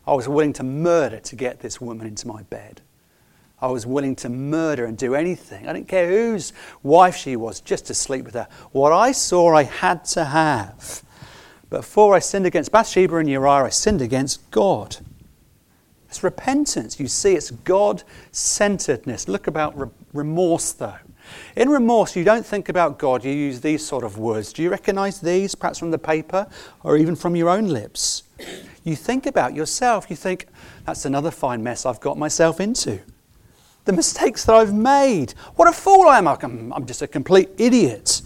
I 0.07 0.14
was 0.14 0.29
willing 0.29 0.52
to 0.55 0.62
murder 0.62 1.20
to 1.20 1.37
get 1.37 1.61
this 1.61 1.81
woman 1.81 2.07
into 2.07 2.26
my 2.26 2.42
bed. 2.42 2.83
I 3.61 3.69
was 3.69 3.87
willing 3.87 4.14
to 4.16 4.29
murder 4.29 4.85
and 4.85 4.99
do 4.99 5.14
anything. 5.14 5.66
I 5.66 5.73
didn't 5.73 5.88
care 5.88 6.09
whose 6.09 6.53
wife 6.83 7.16
she 7.16 7.37
was, 7.37 7.61
just 7.61 7.87
to 7.87 7.95
sleep 7.95 8.27
with 8.27 8.35
her. 8.35 8.49
What 8.73 8.92
I 8.92 9.12
saw, 9.12 9.55
I 9.55 9.62
had 9.62 10.05
to 10.07 10.27
have. 10.27 11.03
Before 11.71 12.14
I 12.14 12.19
sinned 12.19 12.47
against 12.47 12.71
Bathsheba 12.71 13.16
and 13.16 13.29
Uriah, 13.29 13.64
I 13.64 13.71
sinned 13.71 14.03
against 14.03 14.51
God. 14.51 14.99
It's 16.09 16.23
repentance. 16.23 17.01
You 17.01 17.09
see, 17.09 17.35
it's 17.35 17.51
God 17.51 18.03
centeredness. 18.31 19.27
Look 19.27 19.47
about 19.47 19.77
re- 19.79 19.88
remorse, 20.12 20.73
though. 20.73 20.99
In 21.57 21.71
remorse, 21.71 22.14
you 22.14 22.25
don't 22.25 22.47
think 22.47 22.69
about 22.69 22.99
God, 22.99 23.25
you 23.25 23.33
use 23.33 23.61
these 23.61 23.85
sort 23.85 24.05
of 24.05 24.16
words. 24.19 24.53
Do 24.53 24.62
you 24.62 24.71
recognize 24.71 25.21
these, 25.21 25.55
perhaps 25.55 25.79
from 25.79 25.90
the 25.90 25.99
paper 25.99 26.47
or 26.85 26.97
even 26.97 27.16
from 27.16 27.35
your 27.35 27.49
own 27.49 27.69
lips? 27.69 28.23
You 28.85 28.95
think 28.95 29.27
about 29.27 29.55
yourself. 29.55 30.09
You 30.09 30.14
think, 30.14 30.47
that's 30.85 31.05
another 31.05 31.33
fine 31.33 31.62
mess 31.62 31.85
I've 31.85 32.01
got 32.01 32.16
myself 32.16 32.61
into. 32.61 33.01
The 33.87 33.92
mistakes 33.92 34.44
that 34.44 34.55
I've 34.55 34.75
made. 34.75 35.33
What 35.55 35.68
a 35.68 35.72
fool 35.72 36.09
I 36.09 36.18
am. 36.18 36.29
I'm, 36.29 36.72
I'm 36.72 36.87
just 36.87 37.03
a 37.03 37.07
complete 37.07 37.49
idiot. 37.57 38.20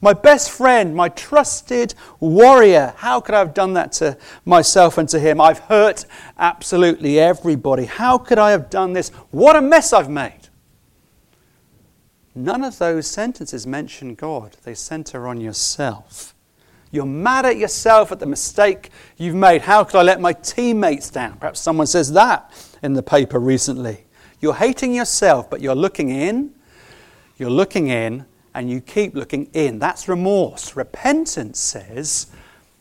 My 0.00 0.12
best 0.12 0.50
friend, 0.50 0.94
my 0.94 1.08
trusted 1.08 1.94
warrior. 2.20 2.94
How 2.98 3.20
could 3.20 3.34
I 3.34 3.38
have 3.40 3.54
done 3.54 3.72
that 3.74 3.92
to 3.92 4.18
myself 4.44 4.98
and 4.98 5.08
to 5.08 5.18
him? 5.18 5.40
I've 5.40 5.58
hurt 5.58 6.04
absolutely 6.38 7.18
everybody. 7.18 7.86
How 7.86 8.18
could 8.18 8.38
I 8.38 8.50
have 8.50 8.70
done 8.70 8.92
this? 8.92 9.08
What 9.30 9.56
a 9.56 9.62
mess 9.62 9.92
I've 9.92 10.10
made. 10.10 10.48
None 12.34 12.62
of 12.62 12.78
those 12.78 13.06
sentences 13.06 13.66
mention 13.66 14.14
God, 14.14 14.58
they 14.64 14.74
center 14.74 15.26
on 15.26 15.40
yourself. 15.40 16.34
You're 16.90 17.06
mad 17.06 17.46
at 17.46 17.56
yourself 17.56 18.12
at 18.12 18.20
the 18.20 18.26
mistake 18.26 18.90
you've 19.16 19.34
made. 19.34 19.62
How 19.62 19.82
could 19.82 19.96
I 19.96 20.02
let 20.02 20.20
my 20.20 20.34
teammates 20.34 21.10
down? 21.10 21.38
Perhaps 21.38 21.60
someone 21.60 21.86
says 21.86 22.12
that 22.12 22.52
in 22.82 22.92
the 22.92 23.02
paper 23.02 23.40
recently. 23.40 24.05
You're 24.40 24.54
hating 24.54 24.94
yourself, 24.94 25.48
but 25.48 25.60
you're 25.60 25.74
looking 25.74 26.10
in. 26.10 26.54
You're 27.38 27.50
looking 27.50 27.88
in 27.88 28.26
and 28.54 28.70
you 28.70 28.80
keep 28.80 29.14
looking 29.14 29.48
in. 29.52 29.78
That's 29.78 30.08
remorse. 30.08 30.76
Repentance 30.76 31.58
says, 31.58 32.28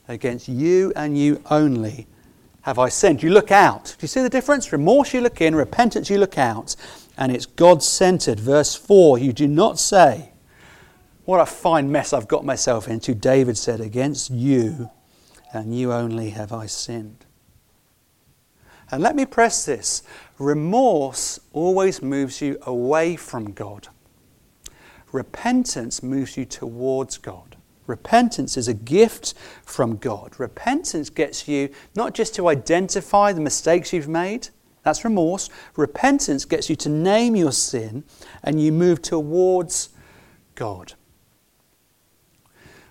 Against 0.08 0.48
you 0.48 0.94
and 0.96 1.18
you 1.18 1.42
only 1.50 2.08
have 2.62 2.80
I 2.80 2.90
sinned. 2.90 3.24
You 3.24 3.32
look 3.32 3.52
out. 3.52 3.86
Do 3.86 4.04
you 4.04 4.08
see 4.08 4.22
the 4.22 4.30
difference? 4.30 4.72
Remorse, 4.72 5.14
you 5.14 5.22
look 5.22 5.42
in. 5.42 5.56
Repentance, 5.56 6.10
you 6.10 6.18
look 6.18 6.38
out. 6.38 6.76
And 7.18 7.32
it's 7.32 7.46
God 7.46 7.82
centered. 7.82 8.40
Verse 8.40 8.76
4 8.76 9.18
You 9.18 9.34
do 9.34 9.48
not 9.48 9.80
say, 9.80 10.32
What 11.26 11.40
a 11.40 11.46
fine 11.46 11.92
mess 11.92 12.14
I've 12.14 12.28
got 12.28 12.46
myself 12.46 12.88
into. 12.88 13.16
David 13.16 13.58
said, 13.58 13.82
Against 13.82 14.30
you 14.30 14.90
and 15.54 15.78
you 15.78 15.92
only 15.92 16.32
have 16.32 16.52
I 16.52 16.66
sinned. 16.66 17.25
And 18.92 19.02
let 19.02 19.16
me 19.16 19.26
press 19.26 19.66
this 19.66 20.04
remorse 20.38 21.40
always 21.54 22.02
moves 22.02 22.42
you 22.42 22.58
away 22.64 23.16
from 23.16 23.52
God. 23.52 23.88
Repentance 25.12 26.04
moves 26.04 26.36
you 26.36 26.46
towards 26.46 27.18
God. 27.18 27.56
Repentance 27.88 28.58
is 28.58 28.68
a 28.68 28.74
gift 28.74 29.34
from 29.64 29.98
God. 29.98 30.40
Repentance 30.40 31.10
gets 31.10 31.48
you 31.48 31.70
not 31.96 32.14
just 32.14 32.36
to 32.36 32.48
identify 32.48 33.32
the 33.32 33.42
mistakes 33.42 33.94
you've 33.94 34.08
made, 34.08 34.50
that's 34.84 35.04
remorse. 35.04 35.50
Repentance 35.76 36.46
gets 36.46 36.70
you 36.70 36.76
to 36.78 36.90
name 36.90 37.36
your 37.36 37.52
sin 37.52 38.04
and 38.44 38.62
you 38.62 38.72
move 38.72 39.02
towards 39.02 39.90
God. 40.56 40.94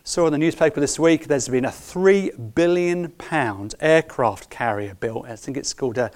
Saw 0.07 0.27
in 0.27 0.33
the 0.33 0.39
newspaper 0.39 0.81
this 0.81 0.99
week 0.99 1.27
there's 1.27 1.49
been 1.49 1.65
a 1.65 1.71
£3 1.71 2.55
billion 2.55 3.13
aircraft 3.81 4.51
carrier 4.51 4.95
built. 4.95 5.27
I 5.27 5.35
think 5.35 5.57
it's 5.57 5.73
called 5.73 5.97
a, 5.97 6.05
uh, 6.05 6.09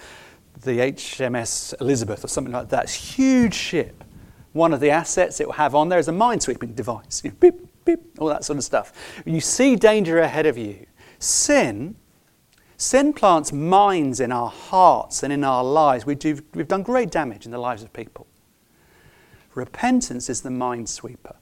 the 0.60 0.78
HMS 0.78 1.74
Elizabeth 1.80 2.22
or 2.22 2.28
something 2.28 2.52
like 2.52 2.68
that. 2.68 2.84
It's 2.84 2.96
a 2.96 3.00
huge 3.00 3.54
ship 3.54 4.04
one 4.52 4.72
of 4.72 4.80
the 4.80 4.90
assets 4.90 5.40
it 5.40 5.46
will 5.46 5.54
have 5.54 5.74
on 5.74 5.88
there 5.88 5.98
is 5.98 6.08
a 6.08 6.12
minesweeping 6.12 6.74
device. 6.74 7.22
You 7.24 7.30
know, 7.30 7.36
beep, 7.40 7.54
beep, 7.84 8.00
all 8.18 8.28
that 8.28 8.44
sort 8.44 8.58
of 8.58 8.64
stuff. 8.64 8.92
You 9.24 9.40
see 9.40 9.76
danger 9.76 10.18
ahead 10.18 10.46
of 10.46 10.58
you. 10.58 10.86
Sin, 11.18 11.96
sin 12.76 13.12
plants 13.12 13.52
mines 13.52 14.20
in 14.20 14.32
our 14.32 14.48
hearts 14.48 15.22
and 15.22 15.32
in 15.32 15.44
our 15.44 15.64
lives. 15.64 16.04
We 16.04 16.14
do, 16.14 16.38
we've 16.54 16.68
done 16.68 16.82
great 16.82 17.10
damage 17.10 17.46
in 17.46 17.52
the 17.52 17.58
lives 17.58 17.82
of 17.82 17.92
people. 17.92 18.26
Repentance 19.54 20.28
is 20.28 20.42
the 20.42 20.50
minesweeper. 20.50 21.36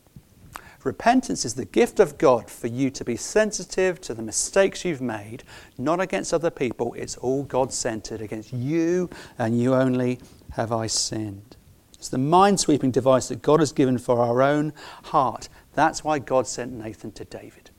Repentance 0.87 1.45
is 1.45 1.55
the 1.55 1.65
gift 1.65 1.99
of 1.99 2.17
God 2.17 2.49
for 2.49 2.69
you 2.69 2.91
to 2.91 3.05
be 3.05 3.17
sensitive 3.17 4.01
to 4.03 4.15
the 4.15 4.23
mistakes 4.23 4.85
you've 4.85 5.01
made, 5.01 5.43
not 5.77 6.01
against 6.01 6.33
other 6.33 6.49
people. 6.49 6.95
It's 6.95 7.17
all 7.17 7.43
God 7.43 7.73
centered. 7.73 8.21
Against 8.21 8.53
you 8.53 9.11
and 9.37 9.61
you 9.61 9.75
only 9.75 10.21
have 10.53 10.71
I 10.71 10.87
sinned. 10.87 11.57
It's 11.95 12.09
the 12.09 12.19
mind 12.19 12.61
sweeping 12.61 12.93
device 12.93 13.27
that 13.27 13.43
God 13.43 13.59
has 13.59 13.73
given 13.73 13.99
for 13.99 14.21
our 14.21 14.41
own 14.43 14.73
heart. 15.07 15.49
That's 15.75 16.05
why 16.05 16.21
God 16.21 16.47
sent 16.47 16.73
Nathan 16.73 17.11
to 17.13 17.25
David. 17.25 17.71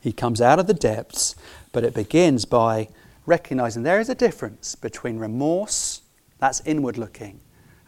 He 0.00 0.12
comes 0.12 0.40
out 0.40 0.60
of 0.60 0.68
the 0.68 0.74
depths, 0.74 1.34
but 1.72 1.82
it 1.82 1.94
begins 1.94 2.44
by 2.44 2.90
recognizing 3.26 3.82
there 3.82 3.98
is 3.98 4.08
a 4.08 4.14
difference 4.14 4.76
between 4.76 5.18
remorse, 5.18 6.02
that's 6.38 6.62
inward 6.64 6.96
looking, 6.96 7.40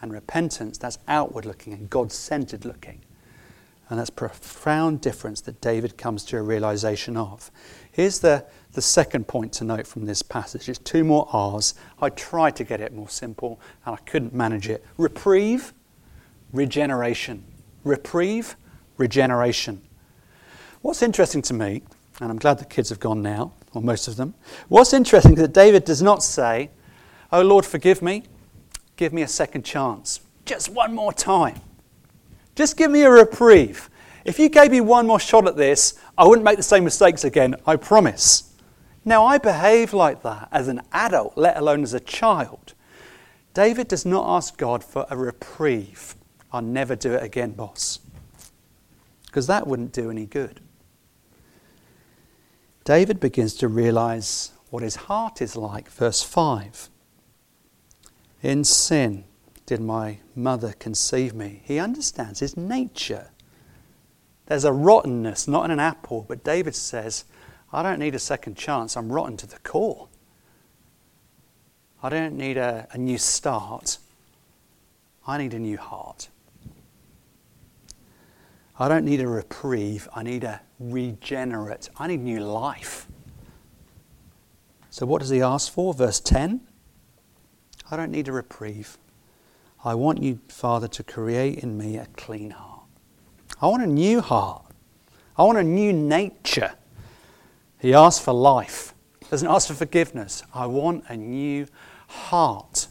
and 0.03 0.13
repentance, 0.13 0.79
that's 0.79 0.99
outward 1.07 1.47
looking 1.47 1.73
and 1.73 1.89
God 1.89 2.11
centered 2.11 2.65
looking. 2.65 3.01
And 3.89 3.99
that's 3.99 4.11
a 4.11 4.13
profound 4.13 5.01
difference 5.01 5.41
that 5.43 5.61
David 5.61 5.97
comes 5.99 6.25
to 6.27 6.39
a 6.39 6.43
realization 6.43 7.17
of. 7.17 7.51
Here's 7.93 8.21
the 8.21 8.45
the 8.75 8.83
second 8.83 9.29
point 9.29 9.53
to 9.55 9.65
note 9.65 9.87
from 9.87 10.05
this 10.05 10.21
passage 10.21 10.69
is 10.69 10.79
two 10.79 11.05
more 11.05 11.29
R's. 11.33 11.75
I 12.01 12.11
tried 12.11 12.57
to 12.57 12.65
get 12.65 12.81
it 12.81 12.93
more 12.93 13.09
simple 13.09 13.61
and 13.87 13.95
I 13.95 13.99
couldn't 13.99 14.35
manage 14.35 14.69
it. 14.69 14.85
Reprieve, 14.99 15.73
regeneration. 16.53 17.45
Reprieve, 17.85 18.57
regeneration. 18.97 19.81
What's 20.83 21.03
interesting 21.03 21.41
to 21.43 21.55
me, 21.55 21.83
and 22.21 22.31
I'm 22.31 22.39
glad 22.39 22.59
the 22.59 22.65
kids 22.65 22.89
have 22.89 22.99
gone 22.99 23.23
now, 23.23 23.53
or 23.75 23.81
most 23.81 24.09
of 24.09 24.17
them, 24.17 24.35
what's 24.69 24.93
interesting 24.93 25.35
is 25.35 25.41
that 25.41 25.53
David 25.53 25.85
does 25.85 26.03
not 26.03 26.23
say, 26.23 26.71
Oh 27.31 27.43
Lord, 27.43 27.65
forgive 27.65 28.03
me, 28.03 28.25
give 28.97 29.13
me 29.13 29.23
a 29.23 29.29
second 29.29 29.65
chance, 29.65 30.21
just 30.45 30.69
one 30.69 30.95
more 30.95 31.13
time. 31.13 31.61
Just 32.55 32.77
give 32.77 32.91
me 32.91 33.03
a 33.03 33.11
reprieve. 33.11 33.91
If 34.25 34.39
you 34.39 34.49
gave 34.49 34.71
me 34.71 34.81
one 34.81 35.07
more 35.07 35.21
shot 35.21 35.47
at 35.47 35.57
this, 35.57 35.95
I 36.17 36.27
wouldn't 36.27 36.45
make 36.45 36.57
the 36.57 36.63
same 36.63 36.85
mistakes 36.85 37.25
again, 37.25 37.57
I 37.67 37.77
promise. 37.77 38.55
Now, 39.05 39.27
I 39.27 39.39
behave 39.39 39.93
like 39.93 40.23
that 40.23 40.49
as 40.51 40.69
an 40.69 40.81
adult, 40.93 41.37
let 41.37 41.57
alone 41.57 41.83
as 41.83 41.93
a 41.93 42.01
child. 42.01 42.75
David 43.53 43.89
does 43.89 44.07
not 44.07 44.27
ask 44.27 44.57
God 44.57 44.83
for 44.83 45.07
a 45.11 45.17
reprieve. 45.17 46.15
I'll 46.53 46.63
never 46.63 46.97
do 46.97 47.13
it 47.13 47.23
again, 47.23 47.53
boss. 47.53 48.01
Because 49.27 49.47
that 49.49 49.67
wouldn't 49.67 49.93
do 49.93 50.11
any 50.11 50.27
good. 50.27 50.61
David 52.85 53.21
begins 53.21 53.55
to 53.55 53.69
realize 53.69 54.53
what 54.71 54.83
his 54.83 54.97
heart 54.97 55.43
is 55.43 55.57
like. 55.57 55.89
Verse 55.91 56.23
5 56.23 56.89
In 58.43 58.65
sin 58.65 59.25
did 59.67 59.81
my 59.81 60.19
mother 60.35 60.75
conceive 60.79 61.35
me. 61.35 61.63
He 61.65 61.79
understands 61.79 62.41
his 62.41 62.57
nature. 62.57 63.31
There's 64.47 64.65
a 64.65 64.73
rottenness, 64.73 65.49
not 65.49 65.65
in 65.65 65.71
an 65.71 65.81
apple, 65.81 66.25
but 66.29 66.45
David 66.45 66.75
says, 66.75 67.25
I 67.73 67.83
don't 67.83 67.99
need 67.99 68.15
a 68.15 68.19
second 68.19 68.57
chance. 68.57 68.97
I'm 68.97 69.11
rotten 69.11 69.37
to 69.39 69.47
the 69.47 69.59
core. 69.61 70.09
I 72.03 72.11
don't 72.11 72.37
need 72.37 72.59
a, 72.59 72.87
a 72.93 72.99
new 72.99 73.17
start. 73.17 73.99
I 75.27 75.39
need 75.39 75.55
a 75.55 75.59
new 75.59 75.79
heart. 75.79 76.29
I 78.79 78.89
don't 78.89 79.05
need 79.05 79.21
a 79.21 79.29
reprieve. 79.29 80.09
I 80.15 80.23
need 80.23 80.45
a 80.45 80.61
regenerate. 80.79 81.89
I 81.97 82.09
need 82.09 82.21
new 82.21 82.41
life. 82.41 83.07
So, 84.91 85.07
what 85.07 85.21
does 85.21 85.31
he 85.31 85.41
ask 85.41 85.73
for? 85.73 85.95
Verse 85.95 86.21
10 86.21 86.61
I 87.91 87.97
don't 87.97 88.11
need 88.11 88.29
a 88.29 88.33
reprieve. 88.33 88.99
I 89.85 89.95
want 89.95 90.23
you, 90.23 90.41
Father, 90.49 90.89
to 90.89 91.03
create 91.03 91.59
in 91.59 91.77
me 91.77 91.99
a 91.99 92.07
clean 92.17 92.51
heart. 92.51 92.85
I 93.61 93.67
want 93.67 93.83
a 93.83 93.87
new 93.87 94.23
heart. 94.23 94.65
I 95.37 95.45
want 95.45 95.59
a 95.59 95.63
new 95.63 95.93
nature. 95.93 96.73
He 97.79 97.93
asks 97.93 98.25
for 98.25 98.33
life, 98.33 98.95
doesn't 99.31 99.49
ask 99.49 99.69
for 99.69 99.75
forgiveness. 99.75 100.43
I 100.55 100.67
want 100.67 101.05
a 101.09 101.17
new 101.17 101.67
heart. 102.09 102.87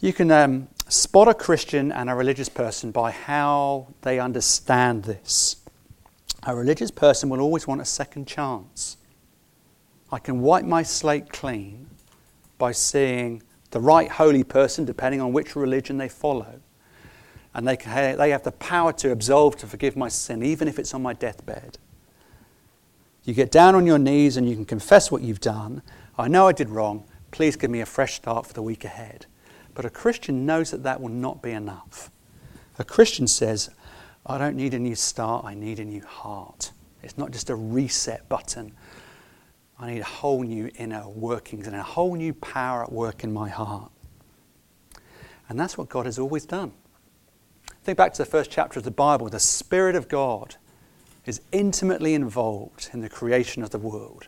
You 0.00 0.14
can 0.14 0.30
um, 0.30 0.68
spot 0.88 1.28
a 1.28 1.34
Christian 1.34 1.92
and 1.92 2.08
a 2.08 2.14
religious 2.14 2.48
person 2.48 2.90
by 2.90 3.10
how 3.10 3.88
they 4.02 4.18
understand 4.18 5.04
this. 5.04 5.56
A 6.44 6.54
religious 6.56 6.90
person 6.90 7.28
will 7.28 7.40
always 7.40 7.66
want 7.66 7.82
a 7.82 7.84
second 7.84 8.26
chance. 8.26 8.96
I 10.10 10.20
can 10.20 10.40
wipe 10.40 10.64
my 10.64 10.82
slate 10.82 11.28
clean 11.30 11.90
by 12.56 12.72
seeing 12.72 13.42
the 13.70 13.80
right 13.80 14.10
holy 14.10 14.44
person, 14.44 14.84
depending 14.84 15.20
on 15.20 15.32
which 15.32 15.56
religion 15.56 15.98
they 15.98 16.08
follow. 16.08 16.60
And 17.54 17.66
they, 17.66 17.76
can, 17.76 18.16
they 18.16 18.30
have 18.30 18.44
the 18.44 18.52
power 18.52 18.92
to 18.94 19.10
absolve, 19.10 19.56
to 19.56 19.66
forgive 19.66 19.96
my 19.96 20.08
sin, 20.08 20.42
even 20.42 20.68
if 20.68 20.78
it's 20.78 20.94
on 20.94 21.02
my 21.02 21.12
deathbed. 21.12 21.78
You 23.24 23.34
get 23.34 23.50
down 23.50 23.74
on 23.74 23.84
your 23.84 23.98
knees 23.98 24.36
and 24.36 24.48
you 24.48 24.54
can 24.54 24.64
confess 24.64 25.10
what 25.10 25.22
you've 25.22 25.40
done. 25.40 25.82
I 26.16 26.28
know 26.28 26.48
I 26.48 26.52
did 26.52 26.70
wrong. 26.70 27.04
Please 27.30 27.56
give 27.56 27.70
me 27.70 27.80
a 27.80 27.86
fresh 27.86 28.14
start 28.14 28.46
for 28.46 28.54
the 28.54 28.62
week 28.62 28.84
ahead. 28.84 29.26
But 29.74 29.84
a 29.84 29.90
Christian 29.90 30.46
knows 30.46 30.70
that 30.70 30.82
that 30.84 31.00
will 31.00 31.10
not 31.10 31.42
be 31.42 31.50
enough. 31.50 32.10
A 32.78 32.84
Christian 32.84 33.26
says, 33.26 33.70
I 34.24 34.38
don't 34.38 34.56
need 34.56 34.74
a 34.74 34.78
new 34.78 34.94
start, 34.94 35.44
I 35.44 35.54
need 35.54 35.78
a 35.78 35.84
new 35.84 36.02
heart. 36.02 36.72
It's 37.02 37.18
not 37.18 37.30
just 37.30 37.50
a 37.50 37.54
reset 37.54 38.28
button. 38.28 38.72
I 39.78 39.92
need 39.92 40.00
a 40.00 40.04
whole 40.04 40.42
new 40.42 40.70
inner 40.76 41.08
workings 41.08 41.66
and 41.66 41.76
a 41.76 41.82
whole 41.82 42.16
new 42.16 42.34
power 42.34 42.82
at 42.82 42.92
work 42.92 43.22
in 43.22 43.32
my 43.32 43.48
heart. 43.48 43.92
And 45.48 45.58
that's 45.58 45.78
what 45.78 45.88
God 45.88 46.06
has 46.06 46.18
always 46.18 46.44
done. 46.44 46.72
Think 47.84 47.96
back 47.96 48.12
to 48.14 48.22
the 48.22 48.30
first 48.30 48.50
chapter 48.50 48.78
of 48.80 48.84
the 48.84 48.90
Bible. 48.90 49.28
The 49.28 49.40
Spirit 49.40 49.94
of 49.94 50.08
God 50.08 50.56
is 51.26 51.40
intimately 51.52 52.14
involved 52.14 52.90
in 52.92 53.00
the 53.00 53.08
creation 53.08 53.62
of 53.62 53.70
the 53.70 53.78
world. 53.78 54.26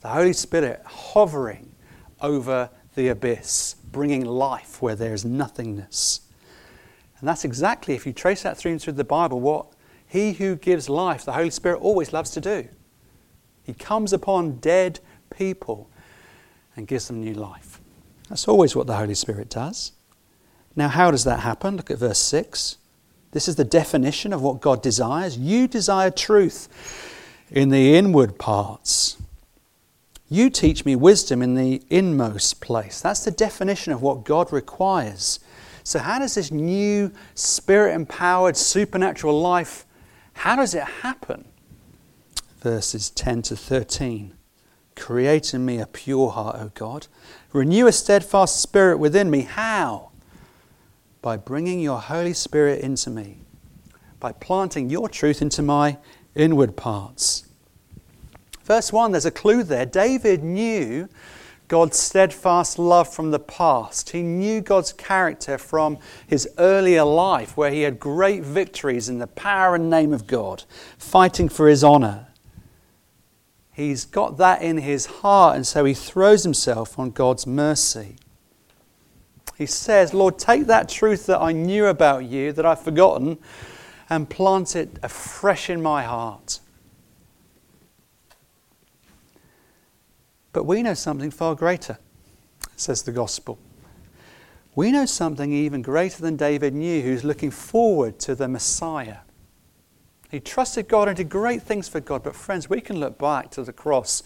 The 0.00 0.08
Holy 0.08 0.32
Spirit 0.32 0.82
hovering 0.84 1.72
over 2.20 2.70
the 2.94 3.08
abyss, 3.08 3.76
bringing 3.90 4.24
life 4.24 4.82
where 4.82 4.94
there 4.94 5.14
is 5.14 5.24
nothingness. 5.24 6.20
And 7.18 7.28
that's 7.28 7.44
exactly, 7.44 7.94
if 7.94 8.06
you 8.06 8.12
trace 8.12 8.42
that 8.42 8.56
through 8.56 8.78
through 8.78 8.92
the 8.92 9.04
Bible, 9.04 9.40
what 9.40 9.66
He 10.06 10.34
who 10.34 10.56
gives 10.56 10.88
life, 10.88 11.24
the 11.24 11.32
Holy 11.32 11.50
Spirit, 11.50 11.78
always 11.78 12.12
loves 12.12 12.30
to 12.30 12.40
do. 12.40 12.68
He 13.68 13.74
comes 13.74 14.14
upon 14.14 14.60
dead 14.60 14.98
people 15.28 15.90
and 16.74 16.86
gives 16.86 17.08
them 17.08 17.20
new 17.20 17.34
life. 17.34 17.82
That's 18.30 18.48
always 18.48 18.74
what 18.74 18.86
the 18.86 18.96
Holy 18.96 19.12
Spirit 19.12 19.50
does. 19.50 19.92
Now, 20.74 20.88
how 20.88 21.10
does 21.10 21.24
that 21.24 21.40
happen? 21.40 21.76
Look 21.76 21.90
at 21.90 21.98
verse 21.98 22.18
6. 22.18 22.78
This 23.32 23.46
is 23.46 23.56
the 23.56 23.64
definition 23.64 24.32
of 24.32 24.40
what 24.40 24.62
God 24.62 24.82
desires. 24.82 25.36
You 25.36 25.68
desire 25.68 26.10
truth 26.10 26.70
in 27.50 27.68
the 27.68 27.94
inward 27.94 28.38
parts. 28.38 29.18
You 30.30 30.48
teach 30.48 30.86
me 30.86 30.96
wisdom 30.96 31.42
in 31.42 31.54
the 31.54 31.82
inmost 31.90 32.62
place. 32.62 33.02
That's 33.02 33.22
the 33.22 33.30
definition 33.30 33.92
of 33.92 34.00
what 34.00 34.24
God 34.24 34.50
requires. 34.50 35.40
So, 35.84 35.98
how 35.98 36.18
does 36.18 36.36
this 36.36 36.50
new 36.50 37.12
spirit 37.34 37.92
empowered 37.92 38.56
supernatural 38.56 39.38
life 39.38 39.84
how 40.38 40.54
does 40.54 40.72
it 40.72 40.84
happen? 40.84 41.47
Verses 42.60 43.10
10 43.10 43.42
to 43.42 43.56
13. 43.56 44.34
Create 44.96 45.54
in 45.54 45.64
me 45.64 45.78
a 45.78 45.86
pure 45.86 46.30
heart, 46.30 46.56
O 46.58 46.72
God. 46.74 47.06
Renew 47.52 47.86
a 47.86 47.92
steadfast 47.92 48.60
spirit 48.60 48.98
within 48.98 49.30
me. 49.30 49.42
How? 49.42 50.10
By 51.22 51.36
bringing 51.36 51.80
your 51.80 52.00
Holy 52.00 52.32
Spirit 52.32 52.80
into 52.80 53.10
me, 53.10 53.38
by 54.18 54.32
planting 54.32 54.90
your 54.90 55.08
truth 55.08 55.40
into 55.40 55.62
my 55.62 55.98
inward 56.34 56.76
parts. 56.76 57.44
Verse 58.64 58.92
1, 58.92 59.12
there's 59.12 59.24
a 59.24 59.30
clue 59.30 59.62
there. 59.62 59.86
David 59.86 60.42
knew 60.42 61.08
God's 61.68 61.98
steadfast 61.98 62.78
love 62.78 63.12
from 63.12 63.30
the 63.30 63.38
past. 63.38 64.10
He 64.10 64.22
knew 64.22 64.60
God's 64.60 64.92
character 64.92 65.58
from 65.58 65.98
his 66.26 66.48
earlier 66.58 67.04
life, 67.04 67.56
where 67.56 67.70
he 67.70 67.82
had 67.82 68.00
great 68.00 68.42
victories 68.42 69.08
in 69.08 69.18
the 69.18 69.26
power 69.26 69.74
and 69.74 69.88
name 69.90 70.12
of 70.12 70.26
God, 70.26 70.64
fighting 70.96 71.48
for 71.48 71.68
his 71.68 71.84
honor. 71.84 72.27
He's 73.78 74.06
got 74.06 74.38
that 74.38 74.60
in 74.60 74.78
his 74.78 75.06
heart, 75.06 75.54
and 75.54 75.64
so 75.64 75.84
he 75.84 75.94
throws 75.94 76.42
himself 76.42 76.98
on 76.98 77.12
God's 77.12 77.46
mercy. 77.46 78.16
He 79.56 79.66
says, 79.66 80.12
Lord, 80.12 80.36
take 80.36 80.66
that 80.66 80.88
truth 80.88 81.26
that 81.26 81.40
I 81.40 81.52
knew 81.52 81.86
about 81.86 82.24
you, 82.24 82.52
that 82.54 82.66
I've 82.66 82.80
forgotten, 82.82 83.38
and 84.10 84.28
plant 84.28 84.74
it 84.74 84.98
afresh 85.00 85.70
in 85.70 85.80
my 85.80 86.02
heart. 86.02 86.58
But 90.52 90.64
we 90.64 90.82
know 90.82 90.94
something 90.94 91.30
far 91.30 91.54
greater, 91.54 92.00
says 92.74 93.04
the 93.04 93.12
gospel. 93.12 93.60
We 94.74 94.90
know 94.90 95.06
something 95.06 95.52
even 95.52 95.82
greater 95.82 96.20
than 96.20 96.34
David 96.34 96.74
knew, 96.74 97.00
who's 97.02 97.22
looking 97.22 97.52
forward 97.52 98.18
to 98.20 98.34
the 98.34 98.48
Messiah. 98.48 99.18
He 100.30 100.40
trusted 100.40 100.88
God 100.88 101.08
and 101.08 101.16
did 101.16 101.28
great 101.28 101.62
things 101.62 101.88
for 101.88 102.00
God. 102.00 102.22
But, 102.22 102.36
friends, 102.36 102.68
we 102.68 102.80
can 102.80 103.00
look 103.00 103.18
back 103.18 103.50
to 103.52 103.62
the 103.62 103.72
cross 103.72 104.22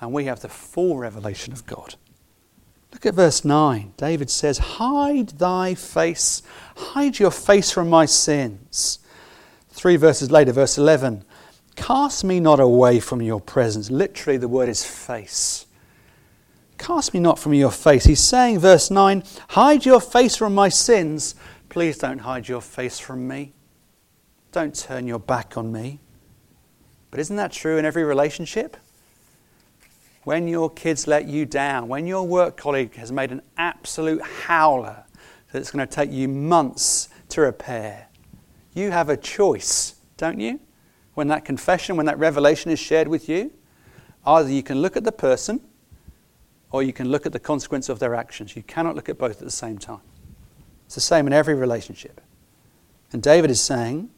and 0.00 0.12
we 0.12 0.26
have 0.26 0.40
the 0.40 0.48
full 0.48 0.96
revelation 0.98 1.52
of 1.52 1.64
God. 1.66 1.94
Look 2.92 3.06
at 3.06 3.14
verse 3.14 3.44
9. 3.44 3.94
David 3.96 4.30
says, 4.30 4.58
Hide 4.58 5.30
thy 5.30 5.74
face, 5.74 6.42
hide 6.76 7.18
your 7.18 7.30
face 7.30 7.70
from 7.70 7.90
my 7.90 8.06
sins. 8.06 9.00
Three 9.70 9.96
verses 9.96 10.30
later, 10.30 10.52
verse 10.52 10.78
11, 10.78 11.24
Cast 11.74 12.24
me 12.24 12.40
not 12.40 12.58
away 12.58 13.00
from 13.00 13.20
your 13.20 13.40
presence. 13.40 13.90
Literally, 13.90 14.38
the 14.38 14.48
word 14.48 14.68
is 14.68 14.84
face. 14.84 15.66
Cast 16.78 17.12
me 17.12 17.20
not 17.20 17.38
from 17.38 17.54
your 17.54 17.70
face. 17.70 18.04
He's 18.04 18.20
saying, 18.20 18.60
verse 18.60 18.90
9, 18.90 19.22
Hide 19.50 19.84
your 19.84 20.00
face 20.00 20.36
from 20.36 20.54
my 20.54 20.68
sins. 20.68 21.34
Please 21.68 21.98
don't 21.98 22.20
hide 22.20 22.48
your 22.48 22.62
face 22.62 22.98
from 22.98 23.28
me. 23.28 23.52
Don't 24.56 24.74
turn 24.74 25.06
your 25.06 25.18
back 25.18 25.58
on 25.58 25.70
me. 25.70 26.00
But 27.10 27.20
isn't 27.20 27.36
that 27.36 27.52
true 27.52 27.76
in 27.76 27.84
every 27.84 28.04
relationship? 28.04 28.78
When 30.24 30.48
your 30.48 30.70
kids 30.70 31.06
let 31.06 31.26
you 31.26 31.44
down, 31.44 31.88
when 31.88 32.06
your 32.06 32.26
work 32.26 32.56
colleague 32.56 32.94
has 32.94 33.12
made 33.12 33.32
an 33.32 33.42
absolute 33.58 34.22
howler 34.22 35.04
that 35.52 35.58
it's 35.58 35.70
going 35.70 35.86
to 35.86 35.94
take 35.94 36.10
you 36.10 36.26
months 36.26 37.10
to 37.28 37.42
repair, 37.42 38.08
you 38.72 38.90
have 38.92 39.10
a 39.10 39.16
choice, 39.18 39.96
don't 40.16 40.40
you? 40.40 40.58
When 41.12 41.28
that 41.28 41.44
confession, 41.44 41.98
when 41.98 42.06
that 42.06 42.18
revelation 42.18 42.70
is 42.70 42.78
shared 42.78 43.08
with 43.08 43.28
you, 43.28 43.52
either 44.24 44.48
you 44.48 44.62
can 44.62 44.80
look 44.80 44.96
at 44.96 45.04
the 45.04 45.12
person 45.12 45.60
or 46.70 46.82
you 46.82 46.94
can 46.94 47.10
look 47.10 47.26
at 47.26 47.32
the 47.34 47.38
consequence 47.38 47.90
of 47.90 47.98
their 47.98 48.14
actions. 48.14 48.56
You 48.56 48.62
cannot 48.62 48.94
look 48.94 49.10
at 49.10 49.18
both 49.18 49.32
at 49.32 49.44
the 49.44 49.50
same 49.50 49.76
time. 49.76 50.00
It's 50.86 50.94
the 50.94 51.02
same 51.02 51.26
in 51.26 51.34
every 51.34 51.54
relationship. 51.54 52.22
And 53.12 53.22
David 53.22 53.50
is 53.50 53.60
saying, 53.60 54.08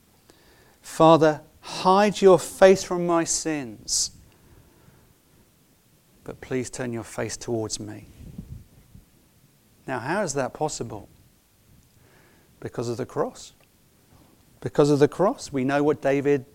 Father, 0.89 1.43
hide 1.61 2.21
your 2.21 2.41
face 2.41 2.83
from 2.83 3.07
my 3.07 3.23
sins, 3.23 4.11
but 6.25 6.41
please 6.41 6.71
turn 6.71 6.93
your 6.93 7.05
face 7.05 7.37
towards 7.37 7.79
me. 7.79 8.09
Now, 9.87 10.01
how 10.01 10.23
is 10.23 10.35
that 10.35 10.55
possible? 10.55 11.09
Because 12.59 12.89
of 12.89 12.97
the 12.97 13.07
cross. 13.07 13.53
Because 14.61 14.91
of 14.91 14.99
the 14.99 15.07
cross. 15.07 15.53
We 15.53 15.63
know 15.63 15.85
what 15.85 16.03
David 16.03 16.47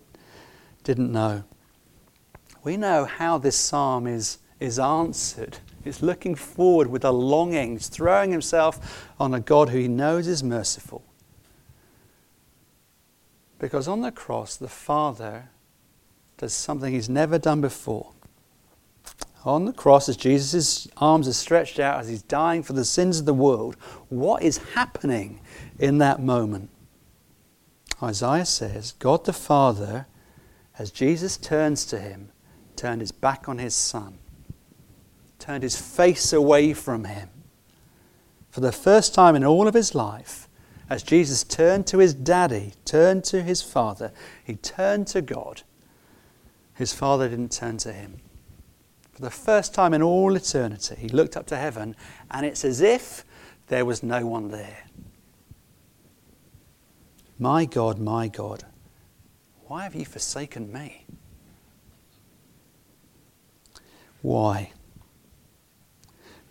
didn't 0.82 1.10
know. 1.10 1.44
We 2.62 2.76
know 2.76 3.06
how 3.06 3.38
this 3.38 3.56
psalm 3.56 4.06
is, 4.06 4.38
is 4.60 4.78
answered 4.78 5.58
He's 5.84 6.02
looking 6.02 6.34
forward 6.34 6.88
with 6.88 7.04
a 7.04 7.12
longing. 7.12 7.72
He's 7.72 7.88
throwing 7.88 8.30
himself 8.30 9.08
on 9.20 9.32
a 9.32 9.40
God 9.40 9.68
who 9.68 9.78
he 9.78 9.88
knows 9.88 10.26
is 10.26 10.42
merciful. 10.42 11.02
Because 13.58 13.88
on 13.88 14.00
the 14.00 14.12
cross, 14.12 14.56
the 14.56 14.68
Father 14.68 15.50
does 16.36 16.52
something 16.52 16.92
he's 16.92 17.08
never 17.08 17.38
done 17.38 17.60
before. 17.60 18.12
On 19.44 19.66
the 19.66 19.72
cross, 19.72 20.08
as 20.08 20.16
Jesus' 20.16 20.88
arms 20.96 21.28
are 21.28 21.34
stretched 21.34 21.78
out, 21.78 22.00
as 22.00 22.08
he's 22.08 22.22
dying 22.22 22.62
for 22.62 22.72
the 22.72 22.84
sins 22.84 23.18
of 23.18 23.26
the 23.26 23.34
world, 23.34 23.76
what 24.08 24.42
is 24.42 24.58
happening 24.74 25.40
in 25.78 25.98
that 25.98 26.20
moment? 26.20 26.70
Isaiah 28.02 28.46
says, 28.46 28.92
God 28.92 29.24
the 29.24 29.32
Father, 29.32 30.06
as 30.78 30.90
Jesus 30.90 31.36
turns 31.36 31.84
to 31.86 31.98
him, 31.98 32.30
turned 32.74 33.00
his 33.00 33.12
back 33.12 33.48
on 33.48 33.58
his 33.58 33.74
Son 33.74 34.18
turned 35.44 35.62
his 35.62 35.78
face 35.78 36.32
away 36.32 36.72
from 36.72 37.04
him. 37.04 37.28
For 38.48 38.60
the 38.60 38.72
first 38.72 39.14
time 39.14 39.36
in 39.36 39.44
all 39.44 39.68
of 39.68 39.74
his 39.74 39.94
life, 39.94 40.43
as 40.90 41.02
Jesus 41.02 41.44
turned 41.44 41.86
to 41.88 41.98
his 41.98 42.14
daddy, 42.14 42.72
turned 42.84 43.24
to 43.24 43.42
his 43.42 43.62
father, 43.62 44.12
he 44.44 44.56
turned 44.56 45.06
to 45.08 45.22
God. 45.22 45.62
His 46.74 46.92
father 46.92 47.28
didn't 47.28 47.52
turn 47.52 47.78
to 47.78 47.92
him. 47.92 48.20
For 49.12 49.22
the 49.22 49.30
first 49.30 49.72
time 49.72 49.94
in 49.94 50.02
all 50.02 50.34
eternity, 50.34 50.96
he 50.98 51.08
looked 51.08 51.36
up 51.36 51.46
to 51.46 51.56
heaven, 51.56 51.94
and 52.30 52.44
it's 52.44 52.64
as 52.64 52.80
if 52.80 53.24
there 53.68 53.84
was 53.84 54.02
no 54.02 54.26
one 54.26 54.48
there. 54.48 54.84
My 57.38 57.64
God, 57.64 57.98
my 57.98 58.28
God, 58.28 58.64
why 59.66 59.84
have 59.84 59.94
you 59.94 60.04
forsaken 60.04 60.72
me? 60.72 61.06
Why? 64.20 64.72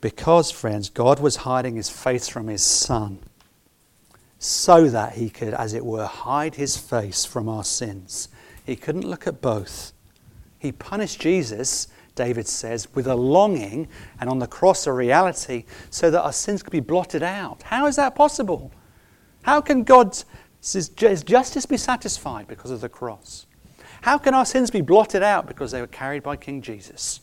Because, 0.02 0.52
friends, 0.52 0.90
God 0.90 1.20
was 1.20 1.38
hiding 1.38 1.76
his 1.76 1.90
face 1.90 2.28
from 2.28 2.48
his 2.48 2.62
Son 2.62 3.20
so 4.44 4.88
that 4.90 5.14
he 5.14 5.30
could, 5.30 5.54
as 5.54 5.74
it 5.74 5.86
were, 5.86 6.06
hide 6.06 6.56
his 6.56 6.78
face 6.78 7.26
from 7.26 7.48
our 7.48 7.64
sins. 7.64 8.30
He 8.66 8.76
couldn't 8.76 9.08
look 9.08 9.28
at 9.28 9.42
both. 9.42 9.94
He 10.60 10.72
punished 10.72 11.22
Jesus, 11.22 11.88
David 12.16 12.48
says, 12.48 12.88
with 12.94 13.08
a 13.08 13.16
longing 13.16 13.88
and 14.20 14.30
on 14.30 14.40
the 14.40 14.48
cross 14.48 14.88
a 14.88 14.94
reality 14.94 15.66
so 15.90 16.10
that 16.12 16.22
our 16.22 16.34
sins 16.34 16.64
could 16.64 16.72
be 16.72 16.80
blotted 16.80 17.24
out. 17.24 17.64
How 17.64 17.88
is 17.88 17.96
that 17.96 18.16
possible? 18.16 18.72
How 19.44 19.62
can 19.62 19.84
God's 19.84 20.26
justice 20.62 21.66
be 21.66 21.78
satisfied 21.78 22.48
because 22.48 22.72
of 22.72 22.82
the 22.82 22.90
cross? 22.90 23.46
How 24.02 24.18
can 24.18 24.34
our 24.34 24.46
sins 24.46 24.72
be 24.72 24.82
blotted 24.82 25.24
out 25.24 25.48
because 25.48 25.72
they 25.72 25.82
were 25.82 25.88
carried 25.88 26.24
by 26.24 26.36
King 26.36 26.62
Jesus? 26.62 27.22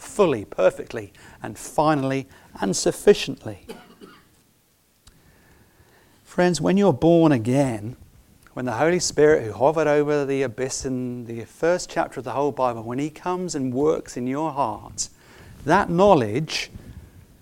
fully, 0.00 0.44
perfectly, 0.44 1.12
and 1.42 1.58
finally 1.58 2.26
and 2.60 2.74
sufficiently. 2.74 3.66
Friends, 6.30 6.60
when 6.60 6.76
you're 6.76 6.92
born 6.92 7.32
again, 7.32 7.96
when 8.52 8.64
the 8.64 8.74
Holy 8.74 9.00
Spirit, 9.00 9.44
who 9.44 9.52
hovered 9.52 9.88
over 9.88 10.24
the 10.24 10.42
abyss 10.42 10.84
in 10.84 11.24
the 11.24 11.44
first 11.44 11.90
chapter 11.90 12.20
of 12.20 12.24
the 12.24 12.30
whole 12.30 12.52
Bible, 12.52 12.84
when 12.84 13.00
He 13.00 13.10
comes 13.10 13.56
and 13.56 13.74
works 13.74 14.16
in 14.16 14.28
your 14.28 14.52
heart, 14.52 15.08
that 15.64 15.90
knowledge, 15.90 16.70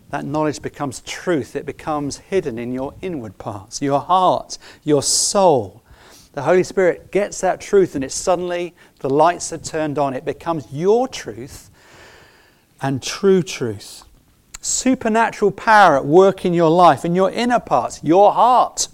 that 0.09 0.25
knowledge 0.25 0.63
becomes 0.63 1.01
truth. 1.03 1.55
It 1.55 1.67
becomes 1.67 2.17
hidden 2.17 2.59
in 2.59 2.73
your 2.73 2.95
inward 3.03 3.37
parts, 3.37 3.83
your 3.83 4.01
heart, 4.01 4.57
your 4.85 5.03
soul. 5.03 5.83
The 6.33 6.41
Holy 6.41 6.65
Spirit 6.65 7.13
gets 7.13 7.43
that 7.43 7.61
truth, 7.61 7.95
and 7.95 8.03
it 8.03 8.11
suddenly 8.11 8.75
the 9.01 9.11
lights 9.11 9.53
are 9.53 9.59
turned 9.59 9.99
on. 9.99 10.15
It 10.15 10.25
becomes 10.25 10.73
your 10.73 11.07
truth 11.07 11.69
and 12.81 13.03
true 13.03 13.43
truth. 13.43 14.05
Supernatural 14.69 15.51
power 15.51 15.97
at 15.97 16.05
work 16.05 16.45
in 16.45 16.53
your 16.53 16.71
life, 16.71 17.05
in 17.05 17.15
your 17.15 17.31
inner 17.31 17.59
parts, 17.59 18.01
your 18.05 18.33
heart. 18.33 18.89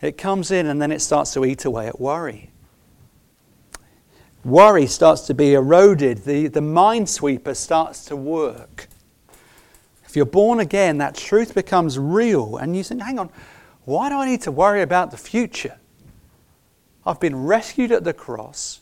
It 0.00 0.16
comes 0.16 0.50
in 0.50 0.66
and 0.66 0.80
then 0.80 0.92
it 0.92 1.00
starts 1.00 1.32
to 1.34 1.44
eat 1.44 1.64
away 1.64 1.88
at 1.88 2.00
worry. 2.00 2.50
Worry 4.44 4.86
starts 4.86 5.22
to 5.22 5.34
be 5.34 5.52
eroded, 5.52 6.18
the, 6.24 6.46
the 6.46 6.60
minesweeper 6.60 7.54
starts 7.54 8.04
to 8.06 8.16
work. 8.16 8.88
If 10.06 10.16
you're 10.16 10.24
born 10.24 10.60
again, 10.60 10.98
that 10.98 11.14
truth 11.14 11.54
becomes 11.54 11.98
real, 11.98 12.56
and 12.56 12.74
you 12.74 12.82
think, 12.82 13.02
hang 13.02 13.18
on, 13.18 13.30
why 13.84 14.08
do 14.08 14.16
I 14.16 14.26
need 14.26 14.42
to 14.42 14.52
worry 14.52 14.82
about 14.82 15.10
the 15.10 15.16
future? 15.16 15.78
I've 17.04 17.20
been 17.20 17.44
rescued 17.44 17.92
at 17.92 18.04
the 18.04 18.12
cross. 18.12 18.80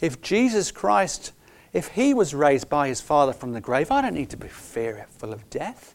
If 0.00 0.22
Jesus 0.22 0.70
Christ, 0.70 1.32
if 1.74 1.88
he 1.88 2.14
was 2.14 2.34
raised 2.34 2.70
by 2.70 2.88
his 2.88 3.00
Father 3.00 3.32
from 3.32 3.52
the 3.52 3.60
grave, 3.60 3.90
I 3.90 4.00
don't 4.00 4.14
need 4.14 4.30
to 4.30 4.36
be 4.36 4.48
fearful 4.48 5.32
of 5.32 5.50
death. 5.50 5.94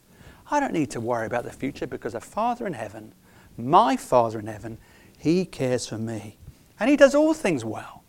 I 0.50 0.60
don't 0.60 0.74
need 0.74 0.90
to 0.90 1.00
worry 1.00 1.26
about 1.26 1.44
the 1.44 1.50
future 1.50 1.86
because 1.86 2.14
a 2.14 2.20
Father 2.20 2.66
in 2.66 2.74
heaven, 2.74 3.14
my 3.56 3.96
Father 3.96 4.38
in 4.38 4.46
heaven, 4.46 4.78
he 5.18 5.46
cares 5.46 5.86
for 5.86 5.96
me. 5.96 6.36
And 6.78 6.90
he 6.90 6.96
does 6.96 7.14
all 7.14 7.32
things 7.32 7.64
well. 7.64 8.04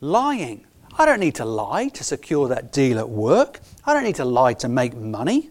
Lying. 0.00 0.66
I 0.98 1.06
don't 1.06 1.20
need 1.20 1.36
to 1.36 1.44
lie 1.44 1.88
to 1.88 2.04
secure 2.04 2.48
that 2.48 2.72
deal 2.72 2.98
at 2.98 3.08
work. 3.08 3.60
I 3.86 3.94
don't 3.94 4.04
need 4.04 4.16
to 4.16 4.24
lie 4.24 4.54
to 4.54 4.68
make 4.68 4.94
money. 4.94 5.50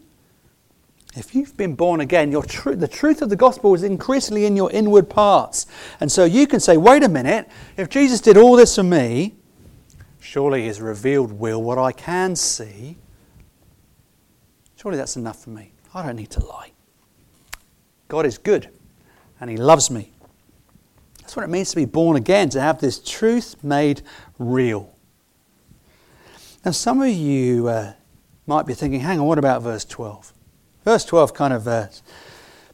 If 1.15 1.33
you've 1.33 1.57
been 1.57 1.73
born 1.73 2.01
again, 2.01 2.31
tr- 2.43 2.73
the 2.73 2.87
truth 2.87 3.23
of 3.23 3.29
the 3.29 3.35
gospel 3.35 3.73
is 3.73 3.81
increasingly 3.81 4.45
in 4.45 4.55
your 4.55 4.69
inward 4.71 5.09
parts. 5.09 5.65
And 5.99 6.11
so 6.11 6.25
you 6.25 6.45
can 6.45 6.59
say, 6.59 6.77
wait 6.77 7.01
a 7.01 7.09
minute, 7.09 7.49
if 7.77 7.89
Jesus 7.89 8.21
did 8.21 8.37
all 8.37 8.55
this 8.55 8.75
for 8.75 8.83
me, 8.83 9.36
surely 10.27 10.63
his 10.63 10.81
revealed 10.81 11.31
will, 11.31 11.63
what 11.63 11.77
I 11.77 11.93
can 11.93 12.35
see, 12.35 12.97
surely 14.75 14.97
that's 14.97 15.15
enough 15.15 15.41
for 15.41 15.51
me. 15.51 15.71
I 15.93 16.05
don't 16.05 16.17
need 16.17 16.31
to 16.31 16.45
lie. 16.45 16.71
God 18.09 18.25
is 18.25 18.37
good 18.37 18.67
and 19.39 19.49
he 19.49 19.55
loves 19.55 19.89
me. 19.89 20.11
That's 21.21 21.37
what 21.37 21.43
it 21.43 21.49
means 21.49 21.69
to 21.69 21.77
be 21.77 21.85
born 21.85 22.17
again, 22.17 22.49
to 22.49 22.61
have 22.61 22.81
this 22.81 22.99
truth 22.99 23.55
made 23.63 24.01
real. 24.37 24.93
Now, 26.65 26.71
some 26.71 27.01
of 27.01 27.09
you 27.09 27.69
uh, 27.69 27.93
might 28.45 28.65
be 28.65 28.73
thinking, 28.73 28.99
hang 28.99 29.21
on, 29.21 29.27
what 29.27 29.37
about 29.37 29.61
verse 29.61 29.85
12? 29.85 30.33
Verse 30.83 31.05
12 31.05 31.33
kind 31.33 31.53
of 31.53 31.67
uh, 31.69 31.87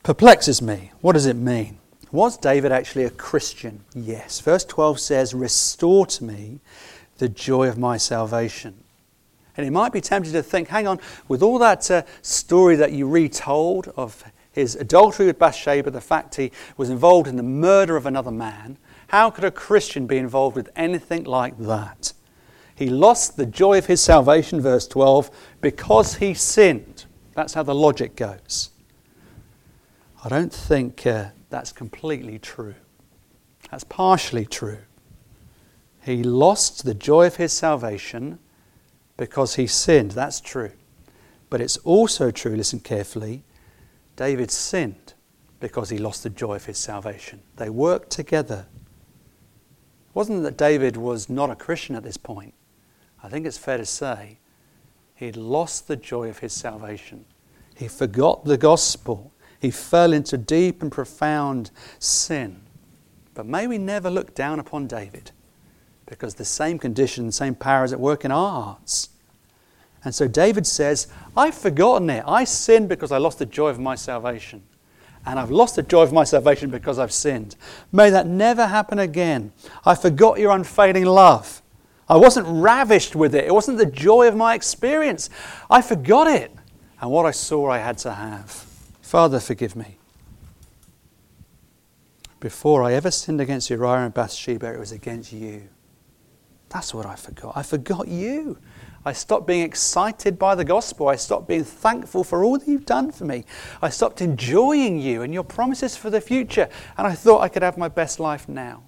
perplexes 0.01 0.59
me. 0.59 0.91
What 1.01 1.13
does 1.13 1.27
it 1.27 1.35
mean? 1.35 1.77
Was 2.11 2.35
David 2.35 2.71
actually 2.71 3.03
a 3.03 3.09
Christian? 3.11 3.83
Yes. 3.93 4.39
Verse 4.39 4.65
12 4.65 4.99
says, 4.99 5.35
Restore 5.35 6.07
to 6.07 6.23
me 6.23 6.59
the 7.17 7.29
joy 7.29 7.67
of 7.67 7.77
my 7.77 7.97
salvation. 7.97 8.83
And 9.55 9.65
you 9.65 9.71
might 9.71 9.93
be 9.93 10.01
tempted 10.01 10.31
to 10.31 10.43
think, 10.43 10.69
hang 10.69 10.87
on, 10.87 10.99
with 11.27 11.43
all 11.43 11.59
that 11.59 11.89
uh, 11.91 12.03
story 12.21 12.75
that 12.75 12.91
you 12.91 13.07
retold 13.07 13.89
of 13.95 14.23
his 14.51 14.75
adultery 14.75 15.27
with 15.27 15.39
Bathsheba, 15.39 15.91
the 15.91 16.01
fact 16.01 16.35
he 16.35 16.51
was 16.77 16.89
involved 16.89 17.27
in 17.27 17.35
the 17.35 17.43
murder 17.43 17.95
of 17.95 18.05
another 18.05 18.31
man, 18.31 18.77
how 19.07 19.29
could 19.29 19.43
a 19.43 19.51
Christian 19.51 20.07
be 20.07 20.17
involved 20.17 20.55
with 20.55 20.69
anything 20.75 21.23
like 21.23 21.57
that? 21.59 22.13
He 22.75 22.89
lost 22.89 23.37
the 23.37 23.45
joy 23.45 23.77
of 23.77 23.85
his 23.85 24.01
salvation, 24.01 24.59
verse 24.59 24.87
12, 24.87 25.29
because 25.61 26.15
he 26.15 26.33
sinned. 26.33 27.05
That's 27.33 27.53
how 27.53 27.63
the 27.63 27.75
logic 27.75 28.15
goes. 28.15 28.69
I 30.23 30.29
don't 30.29 30.53
think 30.53 31.05
uh, 31.05 31.25
that's 31.49 31.71
completely 31.71 32.39
true. 32.39 32.75
That's 33.69 33.83
partially 33.83 34.45
true. 34.45 34.79
He 36.03 36.21
lost 36.21 36.83
the 36.83 36.93
joy 36.93 37.27
of 37.27 37.37
his 37.37 37.53
salvation 37.53 38.39
because 39.15 39.55
he 39.55 39.67
sinned. 39.67 40.11
That's 40.11 40.41
true. 40.41 40.71
But 41.49 41.61
it's 41.61 41.77
also 41.77 42.29
true, 42.29 42.55
listen 42.55 42.81
carefully, 42.81 43.43
David 44.15 44.51
sinned 44.51 45.13
because 45.59 45.89
he 45.89 45.97
lost 45.97 46.23
the 46.23 46.29
joy 46.29 46.55
of 46.55 46.65
his 46.65 46.77
salvation. 46.77 47.41
They 47.55 47.69
worked 47.69 48.09
together. 48.09 48.65
It 50.09 50.15
wasn't 50.15 50.43
that 50.43 50.57
David 50.57 50.97
was 50.97 51.29
not 51.29 51.49
a 51.49 51.55
Christian 51.55 51.95
at 51.95 52.03
this 52.03 52.17
point. 52.17 52.53
I 53.23 53.29
think 53.29 53.45
it's 53.45 53.57
fair 53.57 53.77
to 53.77 53.85
say 53.85 54.39
he 55.15 55.27
had 55.27 55.37
lost 55.37 55.87
the 55.87 55.95
joy 55.95 56.27
of 56.27 56.39
his 56.39 56.51
salvation. 56.51 57.23
He 57.77 57.87
forgot 57.87 58.43
the 58.43 58.57
gospel. 58.57 59.31
He 59.59 59.71
fell 59.71 60.11
into 60.11 60.37
deep 60.37 60.81
and 60.81 60.91
profound 60.91 61.71
sin. 61.97 62.61
But 63.33 63.45
may 63.45 63.67
we 63.67 63.77
never 63.77 64.09
look 64.09 64.35
down 64.35 64.59
upon 64.59 64.87
David 64.87 65.31
because 66.05 66.35
the 66.35 66.45
same 66.45 66.79
condition, 66.79 67.31
same 67.31 67.55
power 67.55 67.83
is 67.83 67.93
at 67.93 67.99
work 67.99 68.25
in 68.25 68.31
our 68.31 68.63
hearts. 68.63 69.09
And 70.03 70.13
so 70.13 70.27
David 70.27 70.67
says, 70.67 71.07
I've 71.35 71.55
forgotten 71.55 72.09
it. 72.09 72.23
I 72.27 72.43
sinned 72.43 72.89
because 72.89 73.11
I 73.11 73.17
lost 73.17 73.39
the 73.39 73.45
joy 73.45 73.69
of 73.69 73.79
my 73.79 73.95
salvation. 73.95 74.63
And 75.25 75.39
I've 75.39 75.51
lost 75.51 75.77
the 75.77 75.83
joy 75.83 76.01
of 76.01 76.11
my 76.11 76.25
salvation 76.25 76.69
because 76.69 76.99
I've 76.99 77.13
sinned. 77.13 77.55
May 77.91 78.09
that 78.09 78.27
never 78.27 78.67
happen 78.67 78.99
again. 78.99 79.53
I 79.85 79.95
forgot 79.95 80.39
your 80.39 80.51
unfailing 80.51 81.05
love. 81.05 81.61
I 82.09 82.17
wasn't 82.17 82.47
ravished 82.47 83.15
with 83.15 83.33
it. 83.33 83.45
It 83.45 83.53
wasn't 83.53 83.77
the 83.77 83.85
joy 83.85 84.27
of 84.27 84.35
my 84.35 84.53
experience. 84.53 85.29
I 85.69 85.81
forgot 85.81 86.27
it. 86.27 86.51
And 86.99 87.09
what 87.09 87.25
I 87.25 87.31
saw 87.31 87.69
I 87.69 87.77
had 87.77 87.97
to 87.99 88.13
have. 88.13 88.49
Father, 89.01 89.39
forgive 89.39 89.75
me. 89.75 89.97
Before 92.41 92.83
I 92.83 92.93
ever 92.93 93.09
sinned 93.09 93.39
against 93.39 93.69
Uriah 93.69 94.05
and 94.05 94.13
Bathsheba, 94.13 94.73
it 94.73 94.79
was 94.79 94.91
against 94.91 95.31
you. 95.31 95.69
That's 96.73 96.91
what 96.91 97.05
I 97.05 97.15
forgot. 97.15 97.55
I 97.55 97.61
forgot 97.61 98.07
you. 98.07 98.57
I 99.05 99.13
stopped 99.13 99.45
being 99.45 99.61
excited 99.61 100.39
by 100.39 100.55
the 100.55 100.65
gospel. 100.65 101.07
I 101.07 101.17
stopped 101.17 101.47
being 101.47 101.63
thankful 101.63 102.23
for 102.23 102.43
all 102.43 102.57
that 102.57 102.67
you've 102.67 102.85
done 102.85 103.11
for 103.11 103.25
me. 103.25 103.45
I 103.81 103.89
stopped 103.89 104.21
enjoying 104.21 104.97
you 104.99 105.21
and 105.21 105.33
your 105.33 105.43
promises 105.43 105.95
for 105.95 106.09
the 106.09 106.19
future. 106.19 106.67
And 106.97 107.05
I 107.05 107.13
thought 107.13 107.41
I 107.41 107.49
could 107.49 107.61
have 107.61 107.77
my 107.77 107.89
best 107.89 108.19
life 108.19 108.49
now. 108.49 108.83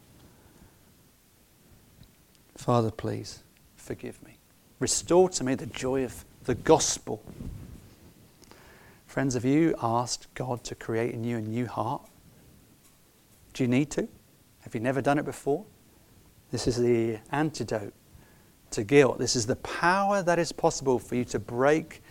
Father, 2.55 2.89
please 2.89 3.43
forgive 3.75 4.23
me. 4.23 4.37
Restore 4.79 5.29
to 5.29 5.43
me 5.43 5.53
the 5.53 5.67
joy 5.67 6.05
of 6.05 6.25
the 6.45 6.55
gospel. 6.55 7.21
Friends, 9.05 9.35
have 9.35 9.45
you 9.45 9.75
asked 9.81 10.33
God 10.33 10.63
to 10.63 10.75
create 10.75 11.13
in 11.13 11.23
you 11.23 11.37
a 11.37 11.41
new 11.41 11.67
heart? 11.67 12.01
Do 13.53 13.63
you 13.63 13.67
need 13.67 13.91
to? 13.91 14.07
Have 14.61 14.73
you 14.73 14.81
never 14.81 15.01
done 15.01 15.19
it 15.19 15.25
before? 15.25 15.65
This 16.51 16.67
is 16.67 16.77
the 16.77 17.19
antidote 17.31 17.93
to 18.71 18.83
guilt. 18.83 19.19
This 19.19 19.35
is 19.35 19.45
the 19.45 19.55
power 19.57 20.21
that 20.21 20.39
is 20.39 20.51
possible 20.51 20.99
for 20.99 21.15
you 21.15 21.25
to 21.25 21.39
break 21.39 22.01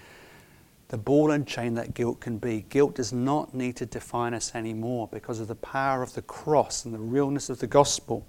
the 0.88 0.98
ball 0.98 1.30
and 1.30 1.46
chain 1.46 1.74
that 1.74 1.94
guilt 1.94 2.20
can 2.20 2.38
be. 2.38 2.66
Guilt 2.68 2.94
does 2.94 3.12
not 3.12 3.54
need 3.54 3.76
to 3.76 3.86
define 3.86 4.34
us 4.34 4.54
anymore 4.54 5.08
because 5.10 5.40
of 5.40 5.48
the 5.48 5.54
power 5.54 6.02
of 6.02 6.14
the 6.14 6.22
cross 6.22 6.84
and 6.84 6.94
the 6.94 6.98
realness 6.98 7.48
of 7.48 7.58
the 7.58 7.66
gospel. 7.66 8.26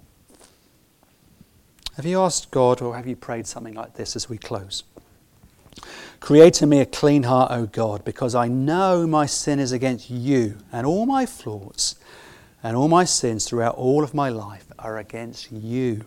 Have 1.96 2.06
you 2.06 2.20
asked 2.20 2.50
God 2.50 2.82
or 2.82 2.96
have 2.96 3.06
you 3.06 3.16
prayed 3.16 3.46
something 3.46 3.74
like 3.74 3.94
this 3.94 4.16
as 4.16 4.28
we 4.28 4.36
close? 4.36 4.84
Create 6.20 6.62
in 6.62 6.68
me 6.68 6.80
a 6.80 6.86
clean 6.86 7.24
heart, 7.24 7.52
O 7.52 7.66
God, 7.66 8.04
because 8.04 8.34
I 8.34 8.48
know 8.48 9.06
my 9.06 9.26
sin 9.26 9.58
is 9.58 9.72
against 9.72 10.10
you, 10.10 10.58
and 10.72 10.86
all 10.86 11.06
my 11.06 11.26
flaws 11.26 11.96
and 12.66 12.76
all 12.76 12.88
my 12.88 13.04
sins 13.04 13.44
throughout 13.44 13.76
all 13.76 14.02
of 14.02 14.12
my 14.12 14.28
life 14.28 14.66
are 14.76 14.98
against 14.98 15.52
you. 15.52 16.04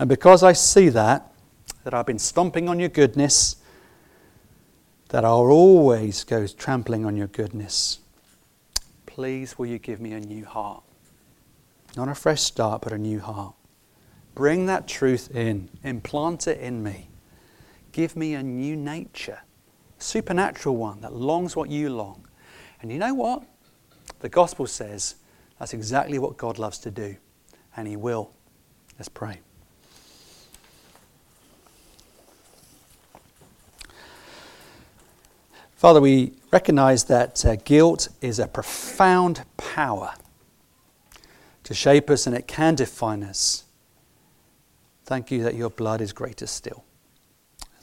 And 0.00 0.08
because 0.08 0.42
I 0.42 0.52
see 0.52 0.88
that, 0.88 1.32
that 1.84 1.94
I've 1.94 2.06
been 2.06 2.18
stomping 2.18 2.68
on 2.68 2.80
your 2.80 2.88
goodness, 2.88 3.54
that 5.10 5.24
I'll 5.24 5.46
always 5.46 6.24
go 6.24 6.48
trampling 6.48 7.06
on 7.06 7.16
your 7.16 7.28
goodness, 7.28 8.00
please 9.06 9.56
will 9.56 9.66
you 9.66 9.78
give 9.78 10.00
me 10.00 10.10
a 10.14 10.18
new 10.18 10.44
heart? 10.44 10.82
Not 11.96 12.08
a 12.08 12.16
fresh 12.16 12.42
start, 12.42 12.82
but 12.82 12.92
a 12.92 12.98
new 12.98 13.20
heart. 13.20 13.54
Bring 14.34 14.66
that 14.66 14.88
truth 14.88 15.30
in, 15.36 15.68
implant 15.84 16.48
it 16.48 16.58
in 16.58 16.82
me. 16.82 17.10
Give 17.92 18.16
me 18.16 18.34
a 18.34 18.42
new 18.42 18.74
nature, 18.74 19.38
supernatural 19.98 20.74
one 20.74 21.00
that 21.02 21.12
longs 21.12 21.54
what 21.54 21.70
you 21.70 21.90
long. 21.90 22.26
And 22.82 22.90
you 22.90 22.98
know 22.98 23.14
what? 23.14 23.44
The 24.18 24.28
gospel 24.28 24.66
says 24.66 25.14
that's 25.58 25.74
exactly 25.74 26.18
what 26.18 26.36
God 26.36 26.58
loves 26.58 26.78
to 26.78 26.90
do, 26.90 27.16
and 27.76 27.88
He 27.88 27.96
will. 27.96 28.30
Let's 28.98 29.08
pray. 29.08 29.40
Father, 35.76 36.00
we 36.00 36.32
recognize 36.50 37.04
that 37.04 37.44
uh, 37.44 37.56
guilt 37.56 38.08
is 38.22 38.38
a 38.38 38.46
profound 38.46 39.44
power 39.58 40.14
to 41.64 41.74
shape 41.74 42.08
us 42.08 42.26
and 42.26 42.34
it 42.34 42.46
can 42.46 42.74
define 42.74 43.22
us. 43.22 43.64
Thank 45.04 45.30
you 45.30 45.42
that 45.42 45.54
your 45.54 45.68
blood 45.68 46.00
is 46.00 46.14
greater 46.14 46.46
still. 46.46 46.84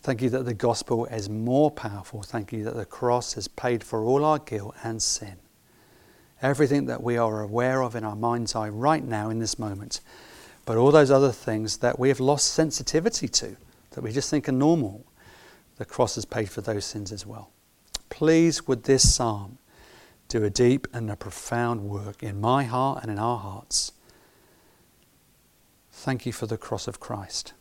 Thank 0.01 0.23
you 0.23 0.31
that 0.31 0.45
the 0.45 0.55
gospel 0.55 1.05
is 1.05 1.29
more 1.29 1.69
powerful. 1.69 2.23
Thank 2.23 2.51
you 2.51 2.63
that 2.63 2.75
the 2.75 2.85
cross 2.85 3.33
has 3.33 3.47
paid 3.47 3.83
for 3.83 4.03
all 4.03 4.25
our 4.25 4.39
guilt 4.39 4.75
and 4.83 4.99
sin. 4.99 5.35
Everything 6.41 6.85
that 6.85 7.03
we 7.03 7.17
are 7.17 7.41
aware 7.41 7.81
of 7.81 7.95
in 7.95 8.03
our 8.03 8.15
mind's 8.15 8.55
eye 8.55 8.69
right 8.69 9.03
now 9.03 9.29
in 9.29 9.39
this 9.39 9.59
moment, 9.59 10.01
but 10.65 10.77
all 10.77 10.91
those 10.91 11.11
other 11.11 11.31
things 11.31 11.77
that 11.77 11.99
we 11.99 12.09
have 12.09 12.19
lost 12.19 12.53
sensitivity 12.53 13.27
to, 13.27 13.55
that 13.91 14.01
we 14.01 14.11
just 14.11 14.29
think 14.29 14.49
are 14.49 14.53
normal, 14.53 15.05
the 15.77 15.85
cross 15.85 16.15
has 16.15 16.25
paid 16.25 16.49
for 16.49 16.61
those 16.61 16.85
sins 16.85 17.11
as 17.11 17.25
well. 17.25 17.51
Please, 18.09 18.67
would 18.67 18.83
this 18.83 19.13
psalm 19.13 19.57
do 20.31 20.45
a 20.45 20.49
deep 20.49 20.87
and 20.93 21.11
a 21.11 21.15
profound 21.17 21.81
work 21.81 22.23
in 22.23 22.39
my 22.39 22.63
heart 22.63 22.99
and 23.01 23.11
in 23.11 23.19
our 23.19 23.37
hearts. 23.37 23.91
Thank 25.91 26.25
you 26.25 26.31
for 26.31 26.45
the 26.45 26.57
cross 26.57 26.87
of 26.87 27.01
Christ. 27.01 27.51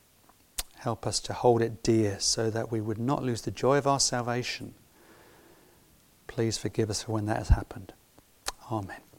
Help 0.76 1.04
us 1.04 1.18
to 1.22 1.32
hold 1.32 1.62
it 1.62 1.82
dear 1.82 2.20
so 2.20 2.48
that 2.48 2.70
we 2.70 2.80
would 2.80 2.98
not 2.98 3.24
lose 3.24 3.42
the 3.42 3.50
joy 3.50 3.76
of 3.76 3.88
our 3.88 3.98
salvation. 3.98 4.74
Please 6.28 6.58
forgive 6.58 6.90
us 6.90 7.02
for 7.02 7.12
when 7.12 7.26
that 7.26 7.38
has 7.38 7.48
happened. 7.48 7.92
Amen. 8.70 9.09